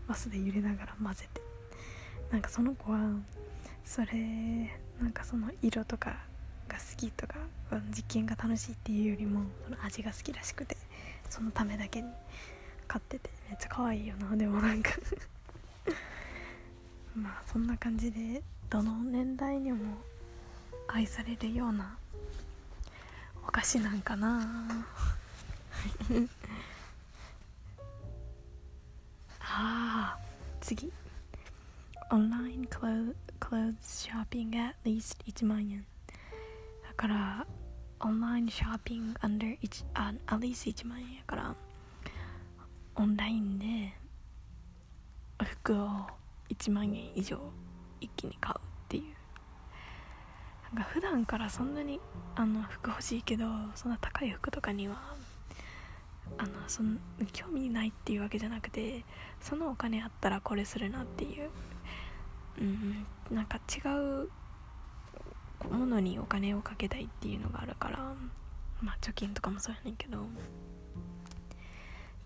[0.08, 1.42] バスで揺れながら混ぜて。
[2.30, 2.98] なんかその子は
[3.84, 6.24] それなんかその色とか
[6.66, 7.34] が好きとか
[7.94, 10.78] 実験が楽しいっていうよりもその味が好きらしくて
[11.28, 12.08] そのためだけに
[12.88, 14.34] 買っててめっちゃ可愛いよな。
[14.34, 14.92] でもなんか。
[17.14, 19.98] まあそんな感じでどの年代にも
[20.88, 21.98] 愛されるような
[23.46, 24.86] お菓子なんかな。
[29.40, 30.18] ああ
[30.60, 30.92] 次。
[32.10, 35.86] Online clothes shopping at least 1万円
[36.86, 37.46] だから
[38.00, 41.54] オンラインショッピング under 1あ at least 1万円やから
[42.96, 43.94] オンラインで
[45.42, 46.06] 服を
[46.50, 47.38] 1万円以上
[48.00, 49.04] 一気に買うっていう。
[50.74, 52.00] なんか普段からそんなに
[52.34, 55.14] あの服欲しいけどそんな高い服とかには
[56.38, 56.98] あのその
[57.32, 59.04] 興味ないっていうわけじゃなくて
[59.40, 61.50] そのお金あったらこれするなっていう、
[62.60, 64.28] うん、なんか違う
[65.70, 67.98] ものにお金をかけたいっていうのがあるから
[68.80, 70.18] まあ貯金とかもそうやねんけど。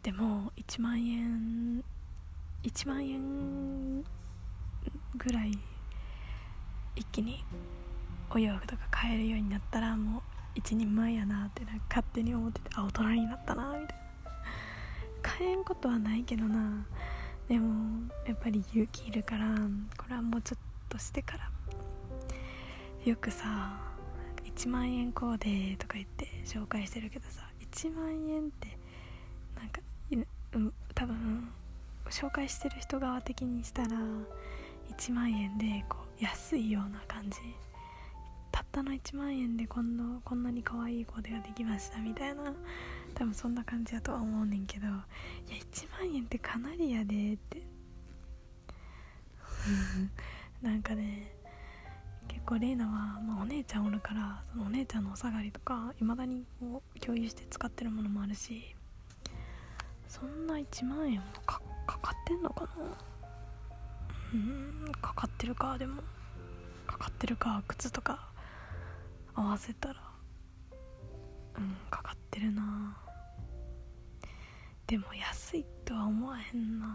[0.07, 1.83] でも1万円
[2.63, 4.05] 1万円
[5.17, 5.51] ぐらい
[6.95, 7.45] 一気に
[8.31, 10.23] お洋服とか買えるようになったらもう
[10.57, 14.07] 一人前やなってなんか勝手に思っててあ大人になったなみたいな。
[15.23, 16.87] 買えんことはないけどな。
[17.49, 19.47] でもやっぱり勇気いるから
[19.97, 21.51] これはもうちょっとしてから
[23.05, 23.79] よくさ
[24.45, 27.43] 1万円コーデとか言って紹介してるけどさ
[27.73, 28.79] 1万円って
[29.57, 29.81] なんか、
[30.55, 31.49] うん、多分
[32.11, 33.91] 紹介してる人側的にしたら
[34.97, 37.39] 1万円でこう安いような感じ
[38.57, 42.55] たったの1万円でこんなこんなに可愛いコーデができましたみたいな。
[43.15, 44.95] 多分そんな感じだとは思うねんけどいや
[45.73, 47.61] 1万円ってかなりやでって。
[50.63, 51.35] なんかね
[52.29, 58.75] 結構レイナは、まあ、お姉ちゃんおるからそのお姉ちゃんのお下がりとかいまだにこう共有して使ってるものもあるし
[60.09, 62.71] そんな1万円もかかかってんのかな。
[64.33, 66.03] うんかかってるかでも。
[66.87, 68.31] かかってるか靴とか
[69.37, 70.01] 合わせたら
[71.59, 72.97] うんかかってるな。
[74.87, 76.87] でも安いとは思わへんな。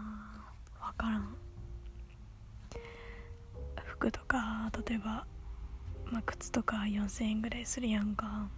[0.80, 1.36] 分からん。
[3.84, 5.26] 服とか例えば、
[6.06, 8.48] まあ、靴とか4000円ぐらいするやんか。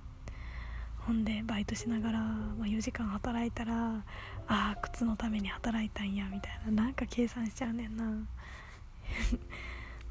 [1.06, 4.02] ほんでバイトしながら、まあ、4時間働いたら
[4.46, 6.84] ああ靴のために働いたんやみたいな。
[6.84, 8.04] なんか計算しちゃうねんな。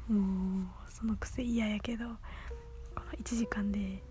[0.08, 2.06] もうその癖嫌やけど。
[3.12, 4.02] 1時間で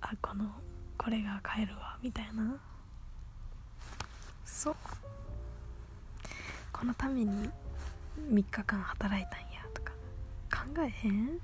[0.00, 0.46] あこの
[0.96, 2.56] これが買えるわみたいな。
[4.44, 4.76] そう。
[6.72, 7.50] このために
[8.30, 9.92] 3日間働いたんやとか。
[10.50, 11.38] 考えへん？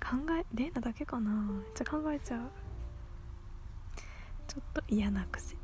[0.00, 1.30] 考えレーナだけかな？
[1.30, 2.40] めっちゃ考えちゃう。
[4.48, 5.56] ちょっと嫌な癖。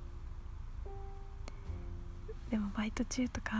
[2.51, 3.53] でもバイト中とか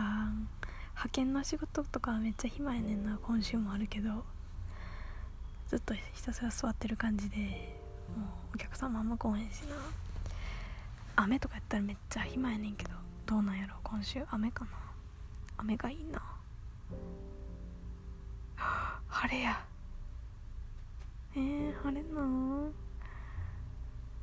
[0.91, 4.23] 派遣の仕事とかはめっちゃ暇やねんな今週もあるけど。
[5.67, 7.45] ずっとひたすら座ってる感じでもう
[8.55, 9.75] お客様あんま来へんしな。
[11.17, 12.91] 雨とかやったらめっちゃ暇やねんけど
[13.25, 14.23] どうなんやろ今週。
[14.31, 14.71] 雨かな。
[15.57, 16.21] 雨がいいな。
[19.09, 19.65] 晴れや。
[21.35, 22.69] えー、晴れな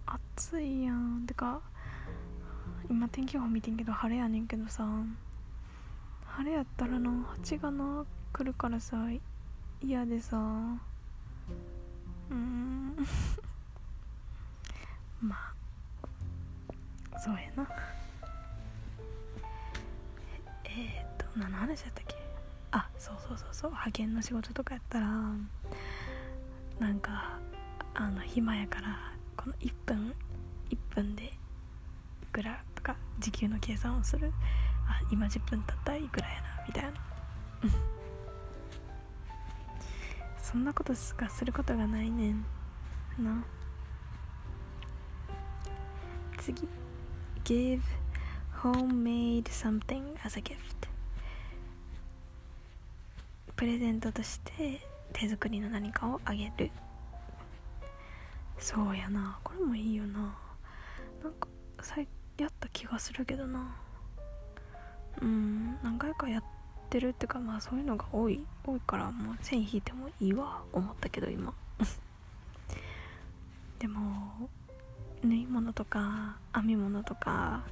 [0.06, 1.24] 暑いやん。
[1.26, 1.60] てか
[2.88, 4.88] 今天気予報見てんけど晴れやねんけどさ。
[6.26, 8.96] 晴れやったらな蜂がな来るからさ
[9.82, 10.38] 嫌でさ。
[12.30, 12.96] うん。
[15.20, 17.68] まあそうやな。
[20.64, 22.16] えー、っと何の話だったっけ？
[22.72, 23.70] あそうそうそうそう。
[23.70, 25.06] 派遣の仕事とかやったら
[26.78, 27.38] なんか
[27.94, 30.14] あの暇やからこの1分
[30.70, 31.30] 1分でい
[32.32, 34.32] くらとか時給の計算をする。
[34.86, 36.90] あ今10分経ったらいくらやなみたいな。
[40.54, 42.46] そんなことしかすることがないねん。
[43.18, 43.44] な。
[46.38, 46.68] 次。
[47.42, 47.80] Give
[48.62, 50.56] homemade something as a gift
[53.56, 54.80] プレゼントとして
[55.12, 56.70] 手作りの何かをあげる。
[58.56, 59.40] そうやな。
[59.42, 60.38] これもいいよな。
[61.20, 61.48] なんか
[61.80, 63.74] さやった気がするけどな。
[65.20, 66.44] うん何回かやっ
[66.94, 71.52] てるっていうかまあそういうのが多い多いからもう線引いてもいいわ思ったけど今。
[73.80, 74.48] でも
[75.24, 77.64] 縫い物とか編み物とか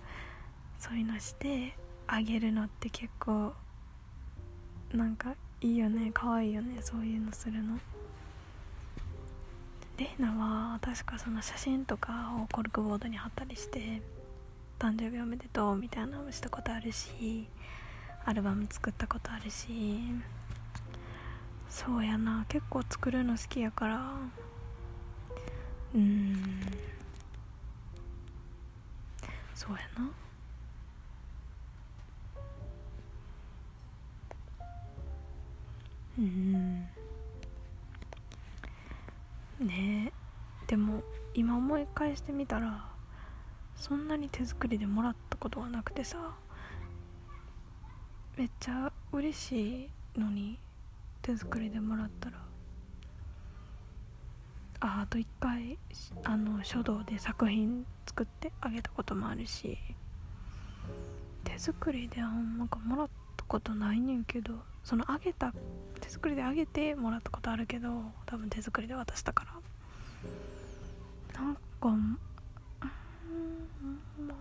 [0.78, 3.54] そういうのしてあげるのって結構
[4.92, 7.78] なんかいいよね可愛いよねそういうのするの。
[9.98, 14.02] レイナは確かその写真とかをコルクボードに貼ったりして
[14.80, 17.46] 誕生日おめでとうみたいなのもしたことあるし
[18.24, 20.00] アルバム作ったことあるし
[21.68, 22.44] そうやな。
[22.48, 24.12] 結構作るの好きやから。
[25.94, 26.60] うん。
[29.54, 30.10] そうやな。
[36.18, 36.82] うん。
[39.60, 40.12] ねえ。
[40.66, 41.02] でも
[41.34, 42.84] 今思い返してみたら
[43.76, 46.34] そんなに手作りでもらったことがなくてさ。
[48.36, 50.58] めっちゃ嬉しいのに
[51.20, 52.38] 手作りでもらったら。
[54.80, 55.78] ああと一回
[56.24, 59.78] あの書道で作品作ってあげたこともあるし。
[61.44, 64.54] 手作りであんまかもらったことないねんけど。
[64.82, 65.52] そのあげた
[66.00, 67.88] 手作りであげてもらったことあるけど
[68.26, 69.44] 多分手作りで渡したか
[71.34, 71.40] ら。
[71.40, 72.18] なんかうん
[74.26, 74.34] ま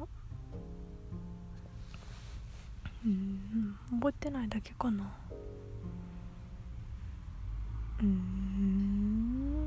[3.05, 5.11] うん覚えてないだけかな。
[8.01, 9.61] うん。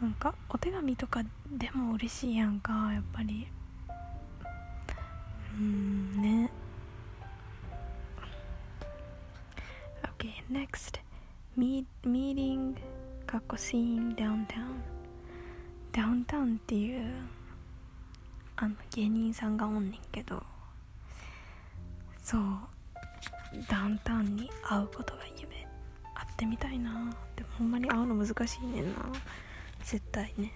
[0.00, 1.22] なんかお手紙とか
[1.52, 3.46] でも嬉しいやんかやっぱり。
[5.58, 6.50] うんね。
[10.02, 11.00] OK next.
[11.58, 12.76] Meet, meeting
[13.26, 14.46] かっこ seeing downtown
[15.92, 17.12] ダウンタウンっていう
[18.56, 20.49] あの芸人さんがおんねんけど。
[22.30, 22.42] そう
[23.68, 25.66] ダウンタウンに会うことが夢
[26.14, 27.12] 会ってみたいな。
[27.34, 29.00] でもほんまに会うの難しいねんな。
[29.82, 30.52] 絶対ね。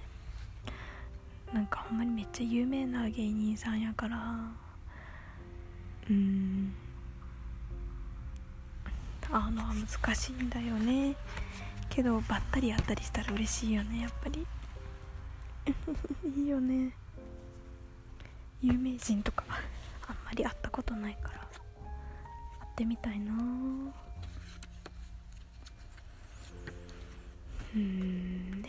[1.52, 4.16] なんかほんまにめっちゃ有名な芸人さんやから。
[6.08, 6.72] うん。
[9.28, 11.16] 会うのは難しいんだよね。
[11.90, 14.02] けどばったり会ったりしたら嬉しいよね。
[14.02, 14.46] やっぱり。
[16.40, 16.92] いいよね。
[18.62, 19.44] 有名人とか
[20.06, 21.43] あんまり会ったことないから。
[22.74, 23.32] ってみたいな
[27.72, 28.68] うんね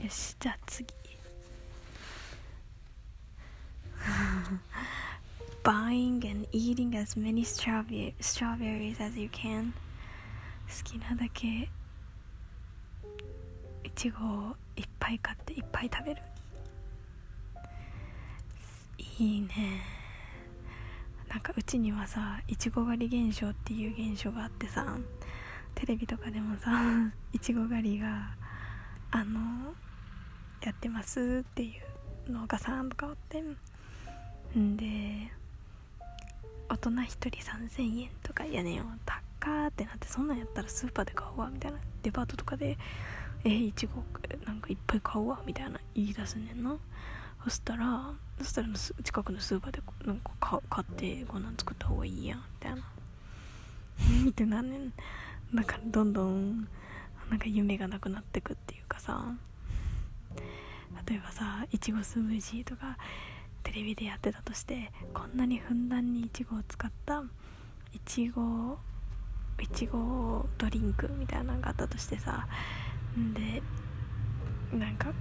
[0.00, 0.86] よしじゃあ次
[5.64, 9.72] buying and eating as many strawberries as you can
[10.68, 11.68] 好きなだけ
[13.82, 16.22] いちごをいっぱい買っていっぱい食べる
[19.20, 19.82] いいね。
[21.28, 24.96] なんかうちにはさいちご狩り現象っていう現象があってさ
[25.74, 26.72] テレビとかでもさ
[27.32, 28.34] いちご狩りが
[29.10, 29.74] あの
[30.62, 31.72] やってますってい
[32.26, 33.44] う農家さんとかおって。
[34.58, 35.30] んで
[36.70, 38.84] 大人1人3000円とかやねんよ。
[39.38, 41.78] かーってなってそんなんやったらスーパーで買おうわみたいな。
[42.02, 42.78] デパートとかで
[43.44, 44.02] 「えいちご
[44.46, 46.78] なんかいっぱい買うわ」みたいな言い出すねんな。
[47.44, 48.68] そしたらそしたら
[49.02, 52.82] 近くのスーパーでなんか買ってこんなん作った方がいいやんみたいな。
[54.30, 54.92] ってなんねん。
[55.52, 56.68] なんかどんどん
[57.28, 59.34] なんか夢がなくなってくっていうかさ。
[61.06, 62.98] 例えばさいちごスムージーとか
[63.62, 67.22] テレビでやってたとしてこんなにふんだんにいちごを使った
[67.92, 68.78] いちご
[69.60, 72.46] いちごドリンクみたいなのがあったとしてさ。
[73.18, 73.62] んで
[74.72, 75.12] なんか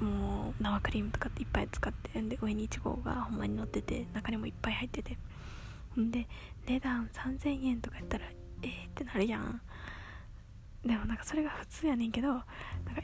[0.00, 5.16] もう生クリームとかっていっぱい使ってんで上にいちごがほんまに乗ってて中にもいっぱい入ってて。
[5.94, 6.28] ほんで
[6.66, 8.26] 値段3000円とかやったら
[8.62, 9.60] えー、ってなるやん。
[10.84, 12.44] でもなんかそれが普通やねんけどなんか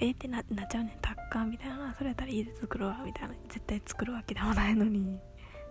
[0.00, 0.98] えー、ってなっちゃうねん。
[1.00, 1.92] タッカーみたいな。
[1.96, 3.34] それやったら家で作るわみたいな。
[3.48, 5.18] 絶対作るわけでもないのに。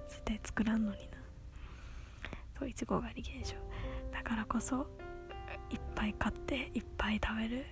[0.09, 1.17] 絶対作らんのにな。
[2.59, 3.55] そういちご狩り現象。
[4.11, 4.88] だからこそ
[5.69, 7.65] いっぱい買っていっぱい食べる。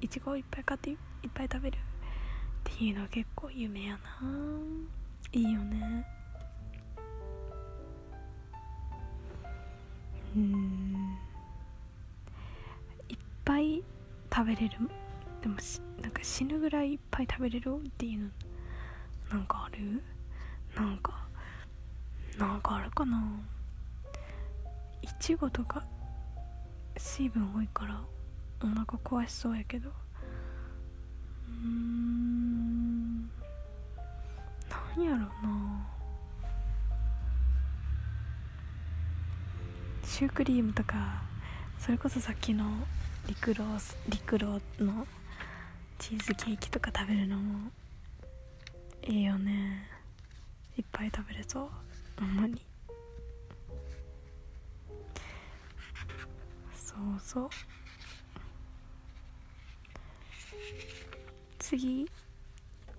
[0.00, 0.96] いちごをいっぱい買っていっ
[1.34, 1.78] ぱい食べる。
[2.74, 4.00] っていうのは結構夢やな。
[5.32, 6.06] いいよね。
[10.34, 11.18] うん。
[13.08, 13.82] いっぱい
[14.32, 14.78] 食べれる？
[15.42, 18.28] でもしなんか死ぬぐらいいっぱい食べれるっていうの
[19.30, 20.02] なんかある？
[20.74, 21.26] なんか
[22.38, 23.40] なんかあるかな？
[25.02, 25.84] いちごとか
[26.96, 28.00] 水分多いから
[28.62, 29.90] お腹壊しそうやけど。
[31.62, 33.22] うん
[34.68, 35.86] なんやろな。
[40.04, 41.22] シュークリームとか
[41.78, 42.64] それこそさっきの
[43.26, 43.62] 陸路
[44.08, 45.06] 陸路の
[45.98, 47.70] チーズケーキとか食べるのも
[49.06, 49.88] いいよね。
[50.76, 51.68] いっぱい食べれそう。
[52.18, 52.60] ほんまに。
[56.74, 57.50] そうそう。
[61.70, 62.04] 次。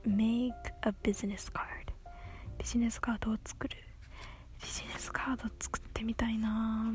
[0.08, 0.54] Make
[0.84, 1.92] a business card
[2.58, 3.76] ビジネスカードを作る。
[4.64, 6.94] ビジネスカード作ってみたいな。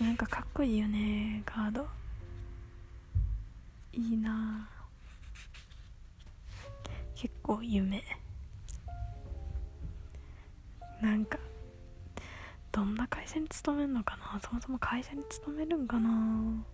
[0.00, 1.88] なんかかっこいいよねカード。
[3.92, 4.70] いいな。
[7.16, 8.04] 結構夢。
[11.00, 11.38] なんか
[12.70, 14.38] どんな会社に勤めるのかな？
[14.40, 16.64] そもそも会社に勤めるんかな？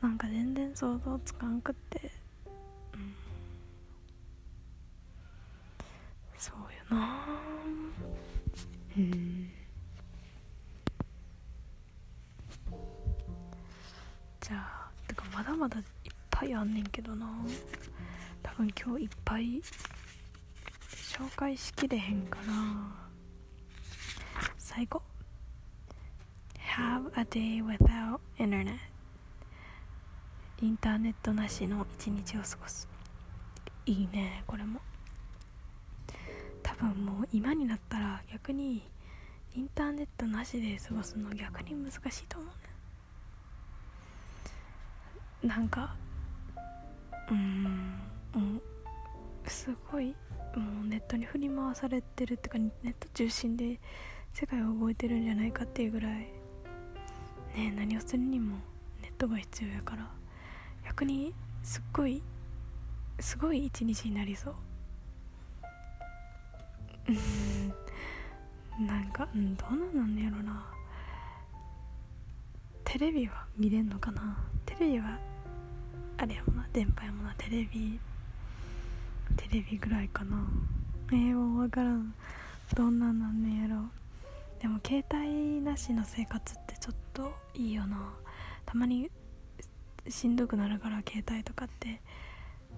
[0.00, 2.10] なんか全然想像つかんくって。
[2.94, 3.14] うん。
[6.38, 7.26] そうよな。
[8.96, 9.50] うん
[14.40, 15.84] じゃあてかまだまだいっ
[16.30, 17.26] ぱいあんねんけどな。
[18.42, 19.62] 多分今日いっぱい
[20.90, 22.52] 紹介しきれへんから
[24.58, 25.02] 最後
[26.76, 28.89] Have a day without internet.
[30.62, 32.86] インターネットなしの一日を過ごす。
[33.86, 34.78] いいねこれも。
[36.62, 38.82] 多分もう今になったら逆に
[39.56, 42.46] インターネットなしで過ごすの逆に難しいと思
[45.42, 45.48] うね。
[45.48, 45.96] なんか
[47.30, 47.98] うん
[48.34, 48.58] も
[49.46, 53.80] うすごいもうネットに振り回されてるっていうかネット中心で
[54.34, 56.28] 世界を動いてるんじゃないかっていうぐらい。
[57.56, 58.58] ね何をするにも
[59.00, 60.19] ネットが必要やから。
[60.90, 61.32] 逆に
[61.62, 62.20] すっごい
[63.20, 64.54] すごい一日になりそう。
[67.08, 68.86] うん。
[68.86, 70.66] なんか、うん、どうなんねやろな。
[72.82, 74.36] テレビは見れんのかな。
[74.66, 75.16] テレビは
[76.18, 76.68] あれやもな。
[76.72, 77.34] 電波やもな。
[77.38, 78.00] テレビ
[79.36, 80.44] テレビぐらいかな。
[81.12, 82.12] えー、もう分からん。
[82.74, 83.82] どんなんなんねやろ。
[84.60, 88.12] でも携帯なしの生活ってちょっといいよな。
[88.66, 89.08] たまに
[90.08, 92.00] しんどくなるから携帯とかって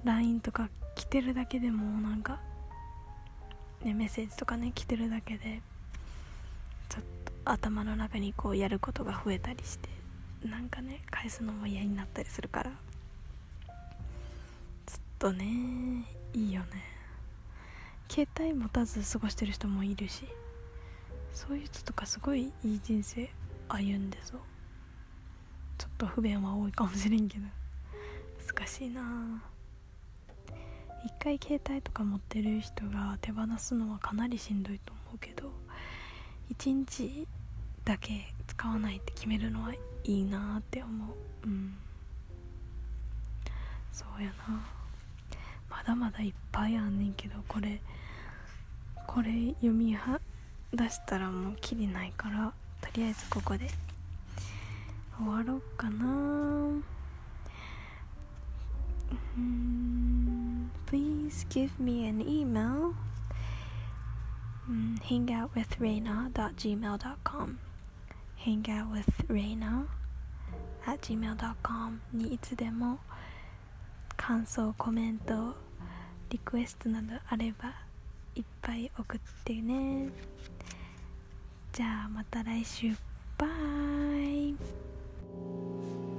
[0.04, 2.40] LINE とか来てるだけでもなんか、
[3.82, 5.60] ね、メッセージとかね来てるだけで
[6.88, 9.88] ちょっと頭の中にこうやることが増えたりして
[10.44, 12.74] なんかね返すのも嫌になったりするからちょ
[14.96, 15.44] っとね
[16.34, 16.92] いいよね。
[18.12, 20.26] 携帯持たず過ごしてる人もいるし
[21.32, 23.30] そういう人とかすごいいい人生
[23.70, 24.40] 歩んでそう
[25.78, 27.44] ちょっと不便は多いかもしれんけど。
[28.54, 29.42] 難しいな。
[31.04, 35.50] 一回携帯とか持ってる人が手放すのはかなりしんどいと思うけど
[36.48, 37.26] 一日
[37.84, 41.12] だけ使わないって決めるのはいいなって思
[41.44, 41.48] う。
[41.48, 41.74] うん。
[43.92, 44.64] そうやな。
[45.68, 47.80] まだまだいっぱいあんねんけどこれ
[49.06, 50.20] これ読みは
[50.72, 53.68] 出したらもうきりないからとりあえずここで
[55.24, 56.80] 終わろうかな
[59.38, 62.94] Mm, please give me an email
[65.02, 67.58] hangoutwithreina.gmail.com
[68.44, 69.86] hangoutwithreina
[70.86, 72.98] at gmail.com にいつでも
[74.16, 75.54] 感想コメント
[76.30, 77.72] リクエストなどあれば
[78.34, 80.08] いっぱい送ってね
[81.72, 82.88] じゃあまた来週
[83.38, 84.54] バイ
[85.32, 86.11] あ。